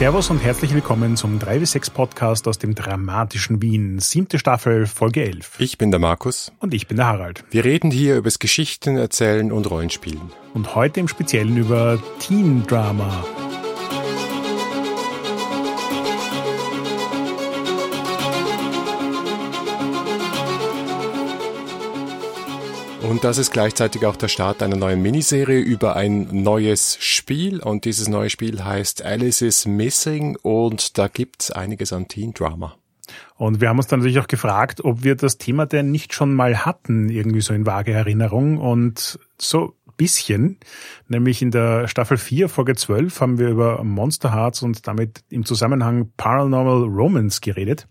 Servus 0.00 0.30
und 0.30 0.38
herzlich 0.38 0.72
willkommen 0.72 1.14
zum 1.14 1.38
3W6 1.38 1.92
Podcast 1.92 2.48
aus 2.48 2.56
dem 2.56 2.74
dramatischen 2.74 3.60
Wien. 3.60 3.98
Siebte 3.98 4.38
Staffel, 4.38 4.86
Folge 4.86 5.22
11. 5.22 5.56
Ich 5.60 5.76
bin 5.76 5.90
der 5.90 6.00
Markus. 6.00 6.52
Und 6.58 6.72
ich 6.72 6.86
bin 6.86 6.96
der 6.96 7.06
Harald. 7.06 7.44
Wir 7.50 7.66
reden 7.66 7.90
hier 7.90 8.16
über 8.16 8.24
das 8.28 8.38
Geschichten 8.38 8.96
erzählen 8.96 9.52
und 9.52 9.68
Rollenspielen. 9.70 10.32
Und 10.54 10.74
heute 10.74 11.00
im 11.00 11.08
Speziellen 11.08 11.54
über 11.58 12.02
Teen 12.18 12.66
Drama. 12.66 13.22
Und 23.10 23.24
das 23.24 23.38
ist 23.38 23.50
gleichzeitig 23.50 24.06
auch 24.06 24.14
der 24.14 24.28
Start 24.28 24.62
einer 24.62 24.76
neuen 24.76 25.02
Miniserie 25.02 25.58
über 25.58 25.96
ein 25.96 26.28
neues 26.30 26.96
Spiel. 27.00 27.58
Und 27.58 27.84
dieses 27.84 28.06
neue 28.06 28.30
Spiel 28.30 28.64
heißt 28.64 29.04
Alice 29.04 29.42
is 29.42 29.66
Missing 29.66 30.36
und 30.42 30.96
da 30.96 31.08
gibt's 31.08 31.50
einiges 31.50 31.92
an 31.92 32.06
Teen 32.06 32.32
Drama. 32.32 32.76
Und 33.34 33.60
wir 33.60 33.68
haben 33.68 33.78
uns 33.78 33.88
dann 33.88 33.98
natürlich 33.98 34.20
auch 34.20 34.28
gefragt, 34.28 34.84
ob 34.84 35.02
wir 35.02 35.16
das 35.16 35.38
Thema 35.38 35.66
denn 35.66 35.90
nicht 35.90 36.14
schon 36.14 36.32
mal 36.32 36.64
hatten, 36.64 37.08
irgendwie 37.08 37.40
so 37.40 37.52
in 37.52 37.66
vage 37.66 37.90
Erinnerung. 37.90 38.58
Und 38.58 39.18
so 39.40 39.74
bisschen, 39.96 40.58
nämlich 41.08 41.42
in 41.42 41.50
der 41.50 41.88
Staffel 41.88 42.16
4, 42.16 42.48
Folge 42.48 42.76
12, 42.76 43.20
haben 43.20 43.38
wir 43.40 43.48
über 43.48 43.82
Monster 43.82 44.32
Hearts 44.32 44.62
und 44.62 44.86
damit 44.86 45.24
im 45.30 45.44
Zusammenhang 45.44 46.12
Paranormal 46.16 46.84
Romance 46.84 47.40
geredet. 47.40 47.88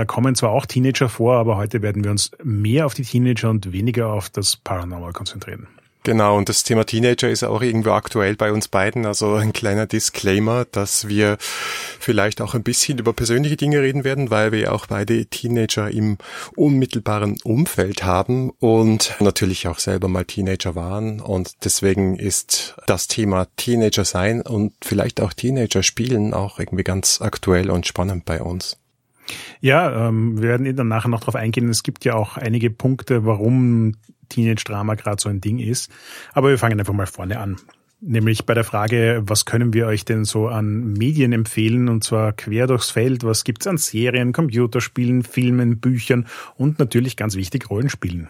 Da 0.00 0.06
kommen 0.06 0.34
zwar 0.34 0.52
auch 0.52 0.64
Teenager 0.64 1.10
vor, 1.10 1.34
aber 1.34 1.58
heute 1.58 1.82
werden 1.82 2.02
wir 2.02 2.10
uns 2.10 2.30
mehr 2.42 2.86
auf 2.86 2.94
die 2.94 3.02
Teenager 3.02 3.50
und 3.50 3.70
weniger 3.70 4.06
auf 4.14 4.30
das 4.30 4.56
Paranormal 4.56 5.12
konzentrieren. 5.12 5.68
Genau, 6.04 6.38
und 6.38 6.48
das 6.48 6.62
Thema 6.62 6.86
Teenager 6.86 7.28
ist 7.28 7.44
auch 7.44 7.60
irgendwo 7.60 7.90
aktuell 7.90 8.34
bei 8.34 8.50
uns 8.50 8.68
beiden. 8.68 9.04
Also 9.04 9.34
ein 9.34 9.52
kleiner 9.52 9.84
Disclaimer, 9.86 10.64
dass 10.64 11.06
wir 11.08 11.36
vielleicht 11.38 12.40
auch 12.40 12.54
ein 12.54 12.62
bisschen 12.62 12.96
über 12.96 13.12
persönliche 13.12 13.58
Dinge 13.58 13.82
reden 13.82 14.02
werden, 14.02 14.30
weil 14.30 14.52
wir 14.52 14.72
auch 14.72 14.86
beide 14.86 15.26
Teenager 15.26 15.90
im 15.90 16.16
unmittelbaren 16.56 17.36
Umfeld 17.44 18.02
haben 18.02 18.52
und 18.58 19.16
natürlich 19.20 19.68
auch 19.68 19.80
selber 19.80 20.08
mal 20.08 20.24
Teenager 20.24 20.74
waren. 20.74 21.20
Und 21.20 21.62
deswegen 21.62 22.18
ist 22.18 22.74
das 22.86 23.06
Thema 23.06 23.48
Teenager 23.56 24.06
sein 24.06 24.40
und 24.40 24.72
vielleicht 24.80 25.20
auch 25.20 25.34
Teenager 25.34 25.82
spielen 25.82 26.32
auch 26.32 26.58
irgendwie 26.58 26.84
ganz 26.84 27.20
aktuell 27.20 27.68
und 27.68 27.86
spannend 27.86 28.24
bei 28.24 28.40
uns. 28.40 28.79
Ja, 29.60 30.08
ähm, 30.08 30.40
wir 30.40 30.48
werden 30.48 30.76
dann 30.76 30.88
nachher 30.88 31.08
noch 31.08 31.20
darauf 31.20 31.36
eingehen. 31.36 31.68
Es 31.68 31.82
gibt 31.82 32.04
ja 32.04 32.14
auch 32.14 32.36
einige 32.36 32.70
Punkte, 32.70 33.24
warum 33.24 33.94
Teenage-Drama 34.28 34.94
gerade 34.94 35.20
so 35.20 35.28
ein 35.28 35.40
Ding 35.40 35.58
ist. 35.58 35.90
Aber 36.32 36.48
wir 36.48 36.58
fangen 36.58 36.78
einfach 36.78 36.94
mal 36.94 37.06
vorne 37.06 37.38
an. 37.38 37.56
Nämlich 38.02 38.46
bei 38.46 38.54
der 38.54 38.64
Frage, 38.64 39.22
was 39.26 39.44
können 39.44 39.74
wir 39.74 39.86
euch 39.86 40.06
denn 40.06 40.24
so 40.24 40.48
an 40.48 40.94
Medien 40.94 41.32
empfehlen? 41.32 41.88
Und 41.88 42.02
zwar 42.02 42.32
quer 42.32 42.66
durchs 42.66 42.90
Feld. 42.90 43.24
Was 43.24 43.44
gibt's 43.44 43.66
an 43.66 43.76
Serien, 43.76 44.32
Computerspielen, 44.32 45.22
Filmen, 45.22 45.80
Büchern 45.80 46.26
und 46.56 46.78
natürlich 46.78 47.16
ganz 47.16 47.36
wichtig 47.36 47.68
Rollenspielen? 47.68 48.28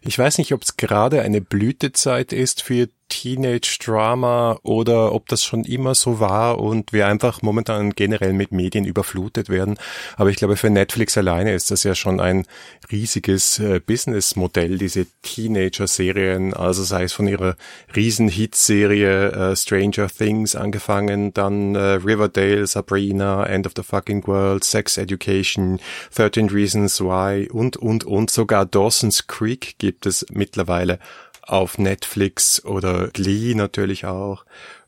Ich 0.00 0.18
weiß 0.18 0.38
nicht, 0.38 0.52
ob 0.52 0.62
es 0.62 0.76
gerade 0.76 1.22
eine 1.22 1.40
Blütezeit 1.40 2.32
ist 2.32 2.62
für 2.62 2.88
Teenage 3.14 3.78
Drama 3.80 4.58
oder 4.64 5.12
ob 5.12 5.28
das 5.28 5.44
schon 5.44 5.62
immer 5.64 5.94
so 5.94 6.18
war 6.18 6.58
und 6.58 6.92
wir 6.92 7.06
einfach 7.06 7.42
momentan 7.42 7.90
generell 7.90 8.32
mit 8.32 8.50
Medien 8.50 8.84
überflutet 8.84 9.48
werden. 9.48 9.78
Aber 10.16 10.30
ich 10.30 10.36
glaube, 10.36 10.56
für 10.56 10.68
Netflix 10.68 11.16
alleine 11.16 11.54
ist 11.54 11.70
das 11.70 11.84
ja 11.84 11.94
schon 11.94 12.18
ein 12.18 12.44
riesiges 12.90 13.60
äh, 13.60 13.80
Businessmodell, 13.80 14.78
diese 14.78 15.06
Teenager-Serien, 15.22 16.54
also 16.54 16.82
sei 16.82 17.04
es 17.04 17.12
von 17.12 17.28
ihrer 17.28 17.56
Riesen-Hit-Serie 17.94 19.30
äh, 19.30 19.56
Stranger 19.56 20.08
Things 20.08 20.56
angefangen, 20.56 21.32
dann 21.32 21.76
äh, 21.76 21.78
Riverdale, 21.78 22.66
Sabrina, 22.66 23.46
End 23.46 23.66
of 23.66 23.74
the 23.76 23.84
Fucking 23.84 24.26
World, 24.26 24.64
Sex 24.64 24.96
Education, 24.96 25.78
13 26.16 26.48
Reasons 26.50 27.00
Why 27.00 27.48
und, 27.48 27.76
und, 27.76 28.02
und 28.02 28.30
sogar 28.30 28.66
Dawson's 28.66 29.28
Creek 29.28 29.76
gibt 29.78 30.04
es 30.04 30.26
mittlerweile 30.32 30.98
auf 31.46 31.78
Netflix 31.78 32.64
oder 32.64 33.08
Glee 33.08 33.54
natürlich 33.54 34.06
auch. 34.06 34.44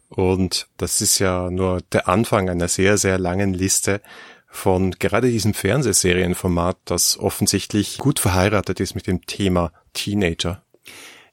Und 0.09 0.69
das 0.77 1.00
ist 1.00 1.19
ja 1.19 1.50
nur 1.50 1.81
der 1.93 2.09
Anfang 2.09 2.49
einer 2.49 2.69
sehr, 2.69 2.97
sehr 2.97 3.19
langen 3.19 3.55
Liste 3.55 4.00
von 4.49 4.93
gerade 4.93 5.31
diesem 5.31 5.53
Fernsehserienformat, 5.53 6.78
das 6.87 7.19
offensichtlich 7.19 7.99
gut 7.99 8.19
verheiratet 8.19 8.81
ist 8.81 8.94
mit 8.94 9.06
dem 9.06 9.27
Thema 9.27 9.72
Teenager. 9.93 10.62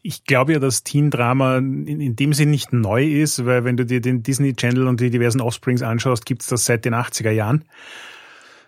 Ich 0.01 0.25
glaube 0.25 0.53
ja, 0.53 0.59
dass 0.59 0.83
Teen-Drama 0.83 1.59
in, 1.59 1.87
in, 1.87 2.15
dem 2.17 2.33
Sinn 2.33 2.51
nicht 2.51 2.73
neu 2.73 3.05
ist, 3.05 3.45
weil 3.45 3.63
wenn 3.63 3.77
du 3.77 3.85
dir 3.85 4.01
den 4.01 4.21
Disney 4.21 4.53
Channel 4.53 4.87
und 4.87 4.99
die 4.99 5.09
diversen 5.09 5.39
Offsprings 5.39 5.81
anschaust, 5.81 6.25
gibt's 6.25 6.47
das 6.47 6.65
seit 6.65 6.83
den 6.83 6.93
80er 6.93 7.31
Jahren. 7.31 7.63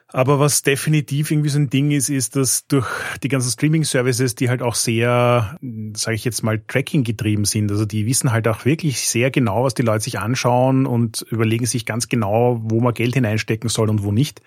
Aber 0.09 0.39
was 0.39 0.61
definitiv 0.61 1.31
irgendwie 1.31 1.49
so 1.49 1.57
ein 1.57 1.69
Ding 1.69 1.89
ist, 1.89 2.09
ist, 2.09 2.35
dass 2.35 2.67
durch 2.67 2.87
die 3.23 3.27
ganzen 3.27 3.49
Streaming-Services, 3.49 4.35
die 4.35 4.49
halt 4.49 4.61
auch 4.61 4.75
sehr, 4.75 5.57
sage 5.95 6.15
ich 6.15 6.23
jetzt 6.23 6.43
mal, 6.43 6.61
Tracking 6.67 7.03
getrieben 7.03 7.43
sind, 7.43 7.71
also 7.71 7.85
die 7.85 8.05
wissen 8.05 8.31
halt 8.31 8.47
auch 8.47 8.65
wirklich 8.65 9.07
sehr 9.07 9.31
genau, 9.31 9.63
was 9.63 9.73
die 9.73 9.81
Leute 9.81 10.03
sich 10.03 10.19
anschauen 10.19 10.85
und 10.85 11.25
überlegen 11.31 11.65
sich 11.65 11.87
ganz 11.87 12.07
genau, 12.07 12.61
wo 12.63 12.81
man 12.81 12.93
Geld 12.93 13.15
hineinstecken 13.15 13.69
soll 13.69 13.89
und 13.89 14.03
wo 14.03 14.11
nicht. 14.11 14.41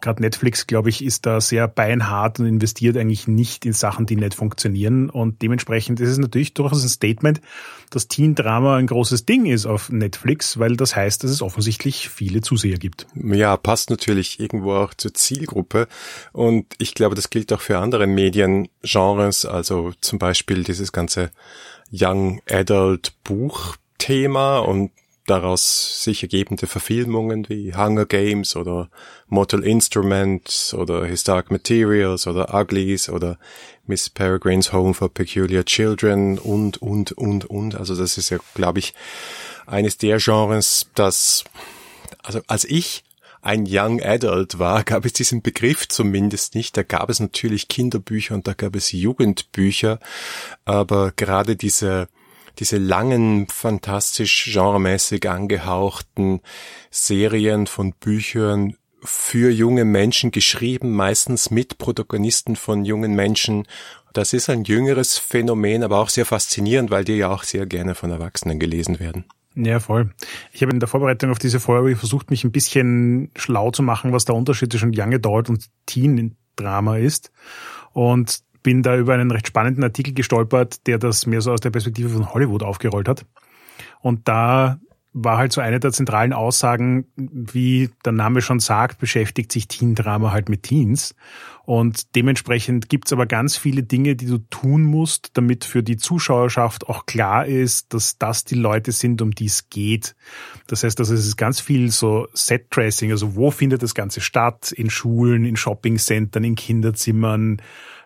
Gerade 0.00 0.22
Netflix, 0.22 0.66
glaube 0.66 0.88
ich, 0.88 1.04
ist 1.04 1.26
da 1.26 1.40
sehr 1.40 1.66
beinhart 1.66 2.38
und 2.38 2.46
investiert 2.46 2.96
eigentlich 2.96 3.26
nicht 3.26 3.66
in 3.66 3.72
Sachen, 3.72 4.06
die 4.06 4.16
nicht 4.16 4.34
funktionieren. 4.34 5.10
Und 5.10 5.42
dementsprechend 5.42 6.00
ist 6.00 6.08
es 6.08 6.18
natürlich 6.18 6.54
durchaus 6.54 6.82
ein 6.84 6.88
Statement, 6.88 7.40
dass 7.90 8.08
Teen-Drama 8.08 8.76
ein 8.76 8.86
großes 8.86 9.26
Ding 9.26 9.44
ist 9.46 9.66
auf 9.66 9.90
Netflix, 9.90 10.58
weil 10.58 10.76
das 10.76 10.94
heißt, 10.96 11.24
dass 11.24 11.30
es 11.30 11.42
offensichtlich 11.42 12.08
viele 12.08 12.40
Zuseher 12.40 12.78
gibt. 12.78 13.06
Ja, 13.14 13.56
passt 13.56 13.90
natürlich 13.90 14.40
irgendwo 14.40 14.74
auch 14.74 14.94
zur 15.00 15.14
Zielgruppe. 15.14 15.88
Und 16.32 16.66
ich 16.78 16.94
glaube, 16.94 17.14
das 17.14 17.30
gilt 17.30 17.52
auch 17.52 17.60
für 17.60 17.78
andere 17.78 18.06
Mediengenres, 18.06 19.44
also 19.44 19.92
zum 20.00 20.18
Beispiel 20.18 20.64
dieses 20.64 20.92
ganze 20.92 21.30
Young 21.92 22.40
Adult 22.48 23.12
Buchthema 23.24 24.58
und 24.58 24.92
daraus 25.26 26.02
sich 26.02 26.22
ergebende 26.22 26.66
Verfilmungen 26.66 27.48
wie 27.48 27.74
Hunger 27.74 28.04
Games 28.06 28.56
oder 28.56 28.90
Mortal 29.28 29.62
Instruments 29.62 30.74
oder 30.74 31.04
Historic 31.04 31.50
Materials 31.50 32.26
oder 32.26 32.52
Uglies 32.52 33.08
oder 33.08 33.38
Miss 33.86 34.10
Peregrine's 34.10 34.72
Home 34.72 34.94
for 34.94 35.08
Peculiar 35.08 35.64
Children 35.64 36.38
und, 36.38 36.82
und, 36.82 37.12
und, 37.12 37.44
und. 37.44 37.76
Also 37.76 37.94
das 37.94 38.18
ist 38.18 38.30
ja, 38.30 38.38
glaube 38.54 38.80
ich, 38.80 38.92
eines 39.66 39.98
der 39.98 40.18
Genres, 40.18 40.88
das, 40.94 41.44
also 42.22 42.40
als 42.48 42.64
ich 42.64 43.04
ein 43.42 43.64
Young 43.66 44.02
Adult 44.02 44.58
war, 44.58 44.84
gab 44.84 45.04
es 45.04 45.12
diesen 45.12 45.42
Begriff 45.42 45.88
zumindest 45.88 46.54
nicht. 46.54 46.76
Da 46.76 46.82
gab 46.82 47.10
es 47.10 47.20
natürlich 47.20 47.68
Kinderbücher 47.68 48.34
und 48.34 48.46
da 48.46 48.54
gab 48.54 48.76
es 48.76 48.92
Jugendbücher, 48.92 49.98
aber 50.64 51.12
gerade 51.12 51.56
diese 51.56 52.08
diese 52.58 52.76
langen, 52.76 53.46
fantastisch 53.48 54.50
genremäßig 54.52 55.28
angehauchten 55.28 56.40
Serien 56.90 57.66
von 57.66 57.94
Büchern 57.94 58.76
für 59.02 59.50
junge 59.50 59.86
Menschen 59.86 60.30
geschrieben, 60.30 60.92
meistens 60.92 61.50
mit 61.50 61.78
Protagonisten 61.78 62.56
von 62.56 62.84
jungen 62.84 63.14
Menschen. 63.14 63.66
Das 64.12 64.32
ist 64.34 64.50
ein 64.50 64.64
jüngeres 64.64 65.16
Phänomen, 65.16 65.82
aber 65.82 66.00
auch 66.00 66.10
sehr 66.10 66.26
faszinierend, 66.26 66.90
weil 66.90 67.04
die 67.04 67.14
ja 67.14 67.30
auch 67.30 67.44
sehr 67.44 67.64
gerne 67.64 67.94
von 67.94 68.10
Erwachsenen 68.10 68.58
gelesen 68.58 69.00
werden. 69.00 69.24
Ja, 69.54 69.80
voll. 69.80 70.10
Ich 70.52 70.62
habe 70.62 70.72
in 70.72 70.80
der 70.80 70.88
Vorbereitung 70.88 71.30
auf 71.30 71.38
diese 71.38 71.58
Folge 71.60 71.96
versucht, 71.96 72.30
mich 72.30 72.44
ein 72.44 72.52
bisschen 72.52 73.30
schlau 73.36 73.70
zu 73.70 73.82
machen, 73.82 74.12
was 74.12 74.24
der 74.24 74.36
Unterschied 74.36 74.70
zwischen 74.70 74.92
Young 74.94 75.12
Adult 75.14 75.48
und 75.48 75.66
Teen 75.86 76.36
Drama 76.56 76.96
ist. 76.98 77.32
Und 77.92 78.40
bin 78.62 78.82
da 78.82 78.96
über 78.96 79.14
einen 79.14 79.30
recht 79.30 79.46
spannenden 79.46 79.82
Artikel 79.82 80.14
gestolpert, 80.14 80.86
der 80.86 80.98
das 80.98 81.26
mehr 81.26 81.40
so 81.40 81.52
aus 81.52 81.60
der 81.60 81.70
Perspektive 81.70 82.10
von 82.10 82.32
Hollywood 82.32 82.62
aufgerollt 82.62 83.08
hat. 83.08 83.24
Und 84.00 84.28
da 84.28 84.78
war 85.12 85.38
halt 85.38 85.52
so 85.52 85.60
eine 85.60 85.80
der 85.80 85.92
zentralen 85.92 86.32
Aussagen, 86.32 87.06
wie 87.16 87.90
der 88.04 88.12
Name 88.12 88.42
schon 88.42 88.60
sagt, 88.60 88.98
beschäftigt 88.98 89.50
sich 89.50 89.66
Teen-Drama 89.66 90.30
halt 90.30 90.48
mit 90.48 90.62
Teens. 90.62 91.14
Und 91.64 92.14
dementsprechend 92.16 92.88
gibt's 92.88 93.12
aber 93.12 93.26
ganz 93.26 93.56
viele 93.56 93.82
Dinge, 93.82 94.16
die 94.16 94.26
du 94.26 94.38
tun 94.38 94.82
musst, 94.82 95.30
damit 95.34 95.64
für 95.64 95.82
die 95.82 95.96
Zuschauerschaft 95.96 96.88
auch 96.88 97.06
klar 97.06 97.46
ist, 97.46 97.92
dass 97.94 98.18
das 98.18 98.44
die 98.44 98.54
Leute 98.54 98.92
sind, 98.92 99.20
um 99.22 99.32
die 99.32 99.46
es 99.46 99.68
geht. 99.68 100.14
Das 100.66 100.84
heißt, 100.84 100.98
also 101.00 101.14
es 101.14 101.26
ist 101.26 101.36
ganz 101.36 101.60
viel 101.60 101.90
so 101.90 102.28
Set-Tracing, 102.32 103.10
also 103.10 103.36
wo 103.36 103.50
findet 103.50 103.82
das 103.82 103.94
Ganze 103.94 104.20
statt? 104.20 104.72
In 104.72 104.90
Schulen, 104.90 105.44
in 105.44 105.56
Shoppingcentern, 105.56 106.44
in 106.44 106.54
Kinderzimmern, 106.54 107.60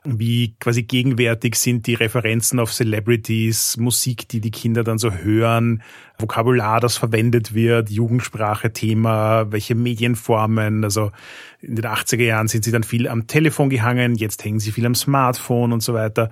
wie 0.05 0.55
quasi 0.61 0.83
gegenwärtig 0.83 1.55
sind 1.55 1.87
die 1.87 1.95
Referenzen 1.95 2.61
auf 2.61 2.73
Celebrities, 2.73 3.79
Musik, 3.79 4.29
die 4.29 4.41
die 4.41 4.51
Kinder 4.51 4.85
dann 4.85 4.99
so 4.99 5.12
hören, 5.12 5.83
Vokabular, 6.19 6.79
das 6.81 6.99
verwendet 6.99 7.55
wird, 7.55 7.91
Jugendsprache, 7.91 8.73
Thema, 8.73 9.51
welche 9.51 9.75
Medienformen. 9.75 10.85
Also 10.85 11.11
in 11.61 11.77
den 11.77 11.87
80er 11.87 12.23
Jahren 12.23 12.49
sind 12.49 12.65
sie 12.65 12.71
dann 12.71 12.85
viel 12.85 13.09
am 13.09 13.27
Telefon 13.27 13.71
gehangen, 13.71 14.15
jetzt 14.15 14.45
hängen 14.45 14.61
sie 14.61 14.73
viel 14.73 14.87
am 14.87 14.95
Smartphone 14.95 15.73
und 15.73 15.83
so 15.83 15.95
weiter. 15.95 16.31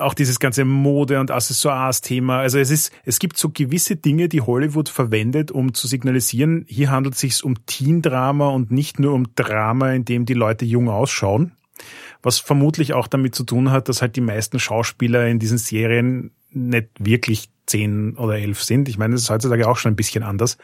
auch 0.00 0.14
dieses 0.14 0.38
ganze 0.40 0.64
Mode- 0.64 1.20
und 1.20 1.30
Accessoires-Thema. 1.30 2.40
Also 2.40 2.58
es 2.58 2.70
ist, 2.70 2.92
es 3.04 3.18
gibt 3.18 3.36
so 3.38 3.50
gewisse 3.50 3.96
Dinge, 3.96 4.28
die 4.28 4.40
Hollywood 4.40 4.88
verwendet, 4.88 5.50
um 5.50 5.72
zu 5.72 5.86
signalisieren, 5.86 6.64
hier 6.68 6.90
handelt 6.90 7.14
es 7.14 7.20
sich 7.20 7.44
um 7.44 7.64
Teen-Drama 7.66 8.48
und 8.48 8.70
nicht 8.70 8.98
nur 8.98 9.14
um 9.14 9.34
Drama, 9.36 9.92
in 9.92 10.04
dem 10.04 10.26
die 10.26 10.34
Leute 10.34 10.64
jung 10.64 10.88
ausschauen. 10.88 11.52
Was 12.22 12.38
vermutlich 12.38 12.94
auch 12.94 13.06
damit 13.06 13.34
zu 13.34 13.44
tun 13.44 13.70
hat, 13.70 13.88
dass 13.88 14.02
halt 14.02 14.16
die 14.16 14.20
meisten 14.20 14.58
Schauspieler 14.58 15.26
in 15.26 15.38
diesen 15.38 15.58
Serien 15.58 16.32
nicht 16.50 16.88
wirklich 16.98 17.50
zehn 17.66 18.16
oder 18.16 18.38
elf 18.38 18.62
sind. 18.62 18.88
Ich 18.88 18.98
meine, 18.98 19.14
das 19.14 19.22
ist 19.22 19.30
heutzutage 19.30 19.68
auch 19.68 19.76
schon 19.76 19.92
ein 19.92 19.96
bisschen 19.96 20.22
anders. 20.22 20.56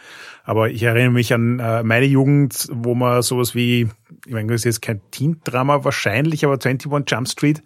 Aber 0.42 0.70
ich 0.70 0.82
erinnere 0.82 1.12
mich 1.12 1.32
an 1.32 1.58
äh, 1.60 1.82
meine 1.82 2.06
Jugend, 2.06 2.68
wo 2.72 2.94
man 2.94 3.22
sowas 3.22 3.54
wie, 3.54 3.88
ich 4.26 4.32
meine, 4.32 4.48
das 4.48 4.62
ist 4.62 4.64
jetzt 4.64 4.82
kein 4.82 5.00
Teen-Drama 5.10 5.84
wahrscheinlich, 5.84 6.44
aber 6.44 6.54
21 6.54 6.90
Jump 7.06 7.28
Street 7.28 7.62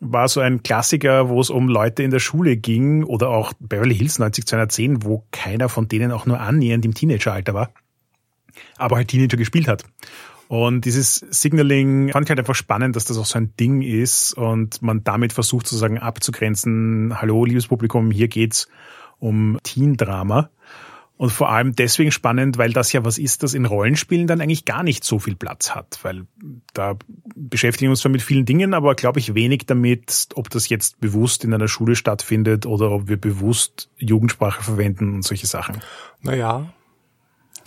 war 0.00 0.26
so 0.26 0.40
ein 0.40 0.64
Klassiker, 0.64 1.28
wo 1.28 1.40
es 1.40 1.48
um 1.48 1.68
Leute 1.68 2.02
in 2.02 2.10
der 2.10 2.18
Schule 2.18 2.56
ging 2.56 3.04
oder 3.04 3.28
auch 3.28 3.52
Beverly 3.60 3.94
Hills 3.94 4.18
90210, 4.18 5.04
wo 5.04 5.24
keiner 5.30 5.68
von 5.68 5.86
denen 5.86 6.10
auch 6.10 6.26
nur 6.26 6.40
annähernd 6.40 6.84
im 6.84 6.92
Teenageralter 6.92 7.54
war, 7.54 7.70
aber 8.78 8.96
halt 8.96 9.08
Teenager 9.08 9.36
gespielt 9.36 9.68
hat. 9.68 9.84
Und 10.52 10.84
dieses 10.84 11.14
Signaling 11.14 12.10
fand 12.10 12.26
ich 12.26 12.28
halt 12.28 12.38
einfach 12.38 12.54
spannend, 12.54 12.94
dass 12.94 13.06
das 13.06 13.16
auch 13.16 13.24
so 13.24 13.38
ein 13.38 13.56
Ding 13.56 13.80
ist 13.80 14.34
und 14.34 14.82
man 14.82 15.02
damit 15.02 15.32
versucht 15.32 15.66
sozusagen 15.66 15.96
abzugrenzen, 15.96 17.18
hallo, 17.18 17.46
liebes 17.46 17.68
Publikum, 17.68 18.10
hier 18.10 18.28
geht's 18.28 18.68
um 19.18 19.58
Teen-Drama. 19.62 20.50
Und 21.16 21.30
vor 21.30 21.48
allem 21.48 21.74
deswegen 21.74 22.12
spannend, 22.12 22.58
weil 22.58 22.74
das 22.74 22.92
ja 22.92 23.02
was 23.02 23.16
ist, 23.16 23.42
das 23.42 23.54
in 23.54 23.64
Rollenspielen 23.64 24.26
dann 24.26 24.42
eigentlich 24.42 24.66
gar 24.66 24.82
nicht 24.82 25.04
so 25.04 25.18
viel 25.18 25.36
Platz 25.36 25.70
hat, 25.70 25.98
weil 26.02 26.26
da 26.74 26.96
beschäftigen 27.34 27.88
wir 27.88 27.92
uns 27.92 28.00
zwar 28.00 28.12
mit 28.12 28.20
vielen 28.20 28.44
Dingen, 28.44 28.74
aber 28.74 28.94
glaube 28.94 29.20
ich 29.20 29.34
wenig 29.34 29.62
damit, 29.64 30.28
ob 30.34 30.50
das 30.50 30.68
jetzt 30.68 31.00
bewusst 31.00 31.44
in 31.44 31.54
einer 31.54 31.68
Schule 31.68 31.96
stattfindet 31.96 32.66
oder 32.66 32.90
ob 32.90 33.08
wir 33.08 33.16
bewusst 33.16 33.88
Jugendsprache 33.96 34.62
verwenden 34.62 35.14
und 35.14 35.22
solche 35.22 35.46
Sachen. 35.46 35.80
Naja, 36.20 36.74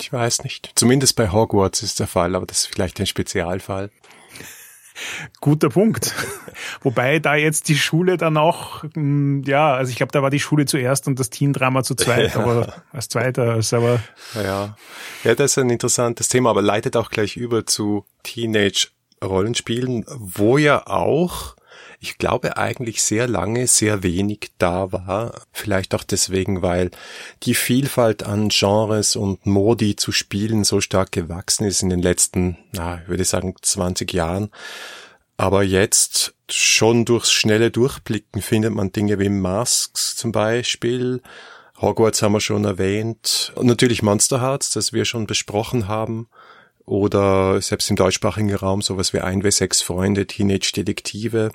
ich 0.02 0.12
weiß 0.12 0.44
nicht. 0.44 0.72
Zumindest 0.74 1.16
bei 1.16 1.30
Hogwarts 1.30 1.82
ist 1.82 2.00
der 2.00 2.06
Fall, 2.06 2.34
aber 2.34 2.46
das 2.46 2.60
ist 2.60 2.66
vielleicht 2.66 3.00
ein 3.00 3.06
Spezialfall. 3.06 3.90
Guter 5.40 5.68
Punkt. 5.68 6.14
Wobei 6.82 7.18
da 7.18 7.34
jetzt 7.34 7.68
die 7.68 7.76
Schule 7.76 8.16
dann 8.16 8.36
auch, 8.36 8.84
hm, 8.94 9.42
ja, 9.44 9.74
also 9.74 9.90
ich 9.90 9.96
glaube, 9.96 10.12
da 10.12 10.22
war 10.22 10.30
die 10.30 10.40
Schule 10.40 10.66
zuerst 10.66 11.06
und 11.06 11.18
das 11.18 11.30
Teen-Drama 11.30 11.82
zu 11.82 11.94
zweit, 11.94 12.34
ja. 12.34 12.40
aber 12.42 12.82
als 12.92 13.08
zweiter, 13.08 13.54
also 13.54 13.76
aber. 13.76 14.00
Ja. 14.34 14.76
ja, 15.24 15.34
das 15.34 15.52
ist 15.52 15.58
ein 15.58 15.70
interessantes 15.70 16.28
Thema, 16.28 16.50
aber 16.50 16.62
leitet 16.62 16.96
auch 16.96 17.10
gleich 17.10 17.36
über 17.36 17.66
zu 17.66 18.04
Teenage-Rollenspielen, 18.22 20.06
wo 20.08 20.58
ja 20.58 20.86
auch 20.86 21.55
ich 22.00 22.18
glaube 22.18 22.56
eigentlich 22.56 23.02
sehr 23.02 23.26
lange 23.26 23.66
sehr 23.66 24.02
wenig 24.02 24.50
da 24.58 24.92
war. 24.92 25.42
Vielleicht 25.52 25.94
auch 25.94 26.04
deswegen, 26.04 26.62
weil 26.62 26.90
die 27.42 27.54
Vielfalt 27.54 28.22
an 28.22 28.48
Genres 28.48 29.16
und 29.16 29.46
Modi 29.46 29.96
zu 29.96 30.12
spielen 30.12 30.64
so 30.64 30.80
stark 30.80 31.12
gewachsen 31.12 31.66
ist 31.66 31.82
in 31.82 31.90
den 31.90 32.02
letzten, 32.02 32.58
na, 32.72 33.00
ich 33.02 33.08
würde 33.08 33.24
sagen 33.24 33.54
20 33.60 34.12
Jahren. 34.12 34.50
Aber 35.36 35.62
jetzt 35.62 36.34
schon 36.48 37.04
durchs 37.04 37.32
schnelle 37.32 37.70
Durchblicken 37.70 38.40
findet 38.40 38.72
man 38.72 38.92
Dinge 38.92 39.18
wie 39.18 39.28
Masks 39.28 40.16
zum 40.16 40.32
Beispiel. 40.32 41.20
Hogwarts 41.80 42.22
haben 42.22 42.32
wir 42.32 42.40
schon 42.40 42.64
erwähnt. 42.64 43.52
Und 43.54 43.66
natürlich 43.66 44.02
Monster 44.02 44.40
Hearts, 44.40 44.70
das 44.70 44.92
wir 44.92 45.04
schon 45.04 45.26
besprochen 45.26 45.88
haben. 45.88 46.28
Oder 46.86 47.60
selbst 47.60 47.90
im 47.90 47.96
deutschsprachigen 47.96 48.54
Raum 48.54 48.80
sowas 48.80 49.12
wie 49.12 49.20
1W6 49.20 49.84
Freunde, 49.84 50.26
Teenage 50.26 50.72
Detektive. 50.74 51.50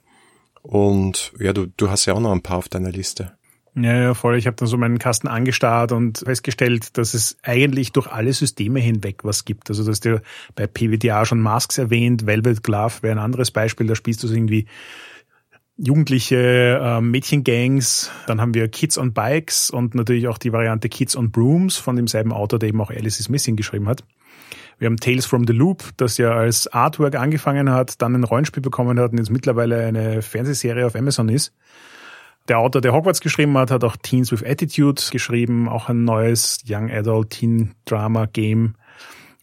Und 0.61 1.33
ja, 1.39 1.53
du, 1.53 1.67
du 1.77 1.89
hast 1.89 2.05
ja 2.05 2.13
auch 2.13 2.19
noch 2.19 2.31
ein 2.31 2.41
paar 2.41 2.57
auf 2.57 2.69
deiner 2.69 2.91
Liste. 2.91 3.33
Ja, 3.73 3.95
ja, 3.95 4.13
voll. 4.13 4.37
Ich 4.37 4.47
habe 4.47 4.57
dann 4.57 4.67
so 4.67 4.77
meinen 4.77 4.99
Kasten 4.99 5.27
angestarrt 5.27 5.93
und 5.93 6.19
festgestellt, 6.19 6.97
dass 6.97 7.13
es 7.13 7.37
eigentlich 7.41 7.93
durch 7.93 8.07
alle 8.07 8.33
Systeme 8.33 8.81
hinweg 8.81 9.23
was 9.23 9.45
gibt. 9.45 9.69
Also 9.69 9.85
dass 9.85 10.01
du 10.01 10.21
bei 10.55 10.67
PWTA 10.67 11.25
schon 11.25 11.39
Masks 11.39 11.77
erwähnt, 11.77 12.25
Velvet 12.25 12.63
Glove 12.63 13.01
wäre 13.01 13.13
ein 13.13 13.23
anderes 13.23 13.49
Beispiel, 13.51 13.87
da 13.87 13.95
spielst 13.95 14.23
du 14.23 14.27
so 14.27 14.33
irgendwie 14.33 14.67
jugendliche 15.77 16.79
äh, 16.81 17.01
Mädchengangs. 17.01 18.11
Dann 18.27 18.41
haben 18.41 18.53
wir 18.53 18.67
Kids 18.67 18.97
on 18.97 19.13
Bikes 19.13 19.69
und 19.69 19.95
natürlich 19.95 20.27
auch 20.27 20.37
die 20.37 20.51
Variante 20.51 20.89
Kids 20.89 21.15
on 21.15 21.31
Brooms 21.31 21.77
von 21.77 21.95
demselben 21.95 22.33
Autor, 22.33 22.59
der 22.59 22.69
eben 22.69 22.81
auch 22.81 22.91
Alice 22.91 23.19
is 23.19 23.29
Missing 23.29 23.55
geschrieben 23.55 23.87
hat. 23.87 24.03
Wir 24.81 24.87
haben 24.87 24.97
Tales 24.97 25.27
from 25.27 25.45
the 25.45 25.53
Loop, 25.53 25.91
das 25.97 26.17
ja 26.17 26.31
als 26.31 26.65
Artwork 26.65 27.13
angefangen 27.13 27.69
hat, 27.69 28.01
dann 28.01 28.15
ein 28.15 28.23
Rollenspiel 28.23 28.63
bekommen 28.63 28.99
hat 28.99 29.11
und 29.11 29.19
jetzt 29.19 29.29
mittlerweile 29.29 29.85
eine 29.85 30.23
Fernsehserie 30.23 30.87
auf 30.87 30.95
Amazon 30.95 31.29
ist. 31.29 31.53
Der 32.47 32.57
Autor, 32.57 32.81
der 32.81 32.91
Hogwarts 32.91 33.21
geschrieben 33.21 33.55
hat, 33.59 33.69
hat 33.69 33.83
auch 33.83 33.95
Teens 33.95 34.31
with 34.31 34.43
Attitude 34.43 34.99
geschrieben, 35.11 35.69
auch 35.69 35.87
ein 35.87 36.03
neues 36.03 36.63
Young 36.67 36.89
Adult 36.89 37.29
Teen 37.29 37.75
Drama 37.85 38.25
Game. 38.25 38.73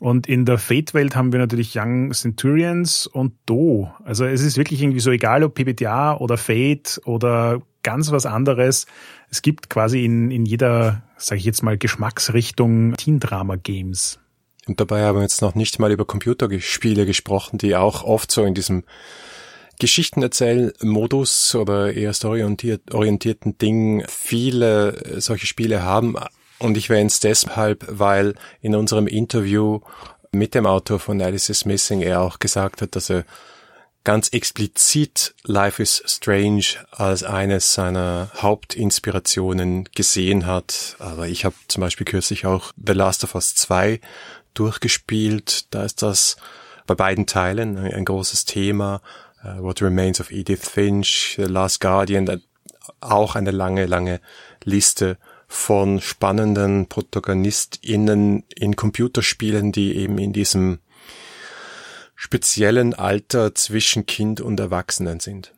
Und 0.01 0.27
in 0.27 0.45
der 0.45 0.59
Fate-Welt 0.59 1.15
haben 1.15 1.31
wir 1.31 1.39
natürlich 1.39 1.79
Young 1.79 2.13
Centurions 2.13 3.07
und 3.07 3.35
Do. 3.47 3.93
Also 4.03 4.25
es 4.25 4.43
ist 4.43 4.57
wirklich 4.57 4.83
irgendwie 4.83 4.99
so 4.99 5.13
egal, 5.13 5.45
ob 5.45 5.55
PBTA 5.55 6.17
oder 6.17 6.37
Fate 6.37 7.01
oder 7.05 7.63
ganz 7.85 8.11
was 8.11 8.27
anderes. 8.27 8.89
Es 9.31 9.41
gibt 9.43 9.71
quasi 9.71 10.05
in, 10.05 10.33
in 10.33 10.47
jeder, 10.47 11.05
sage 11.17 11.39
ich 11.39 11.45
jetzt 11.45 11.63
mal, 11.63 11.79
Geschmacksrichtung 11.79 12.95
Teen-Drama-Games. 12.95 14.19
Und 14.69 14.81
dabei 14.81 15.03
haben 15.03 15.17
wir 15.17 15.23
jetzt 15.23 15.43
noch 15.43 15.55
nicht 15.55 15.79
mal 15.79 15.91
über 15.91 16.05
Computerspiele 16.05 17.07
gesprochen, 17.07 17.59
die 17.59 17.75
auch 17.75 18.05
oft 18.05 18.31
so 18.31 18.45
in 18.45 18.55
diesem 18.55 18.85
Geschichtenerzähl-Modus 19.81 21.55
oder 21.55 21.95
eher 21.95 22.13
storyorientierten 22.13 23.57
Ding 23.59 24.05
viele 24.09 25.21
solche 25.21 25.47
Spiele 25.47 25.83
haben. 25.83 26.17
Und 26.59 26.77
ich 26.77 26.91
erwähne 26.91 27.07
es 27.07 27.21
deshalb, 27.21 27.87
weil 27.89 28.35
in 28.61 28.75
unserem 28.75 29.07
Interview 29.07 29.81
mit 30.33 30.55
dem 30.55 30.67
Autor 30.67 30.99
von 30.99 31.23
Alice 31.23 31.49
is 31.49 31.65
Missing 31.65 32.03
er 32.03 32.21
auch 32.21 32.39
gesagt 32.39 32.83
hat, 32.83 32.95
dass 32.95 33.09
er 33.09 33.25
ganz 34.05 34.29
explizit 34.31 35.35
Life 35.45 35.83
is 35.83 36.03
Strange 36.07 36.65
als 36.91 37.25
eines 37.25 37.75
seiner 37.75 38.31
Hauptinspirationen 38.37 39.89
gesehen 39.95 40.47
hat. 40.47 40.97
Aber 40.99 41.29
ich 41.29 41.45
habe 41.45 41.55
zum 41.69 41.83
Beispiel 41.83 42.07
kürzlich 42.07 42.47
auch 42.47 42.73
The 42.85 42.95
Last 42.95 43.23
of 43.25 43.35
Us 43.35 43.55
2 43.55 44.01
durchgespielt. 44.55 45.73
Da 45.75 45.85
ist 45.85 46.03
das 46.03 46.37
bei 46.87 46.95
beiden 46.95 47.27
Teilen 47.27 47.77
ein, 47.79 48.05
großes 48.05 48.45
Thema. 48.45 49.01
Uh, 49.45 49.63
What 49.63 49.83
Remains 49.83 50.21
of 50.21 50.31
Edith 50.33 50.69
Finch, 50.69 51.35
The 51.37 51.45
Last 51.45 51.81
Guardian, 51.81 52.43
auch 53.01 53.37
eine 53.37 53.53
lange, 53.53 53.87
lange 53.87 54.21
Liste 54.65 55.19
von 55.47 56.01
spannenden 56.01 56.87
ProtagonistInnen 56.89 58.45
in 58.55 58.77
Computerspielen, 58.77 59.71
die 59.73 59.97
eben 59.97 60.19
in 60.19 60.33
diesem 60.33 60.81
speziellen 62.17 62.95
Alter 62.95 63.55
zwischen 63.55 64.07
Kind 64.07 64.41
und 64.41 64.59
Erwachsenen 64.59 65.21
sind 65.21 65.53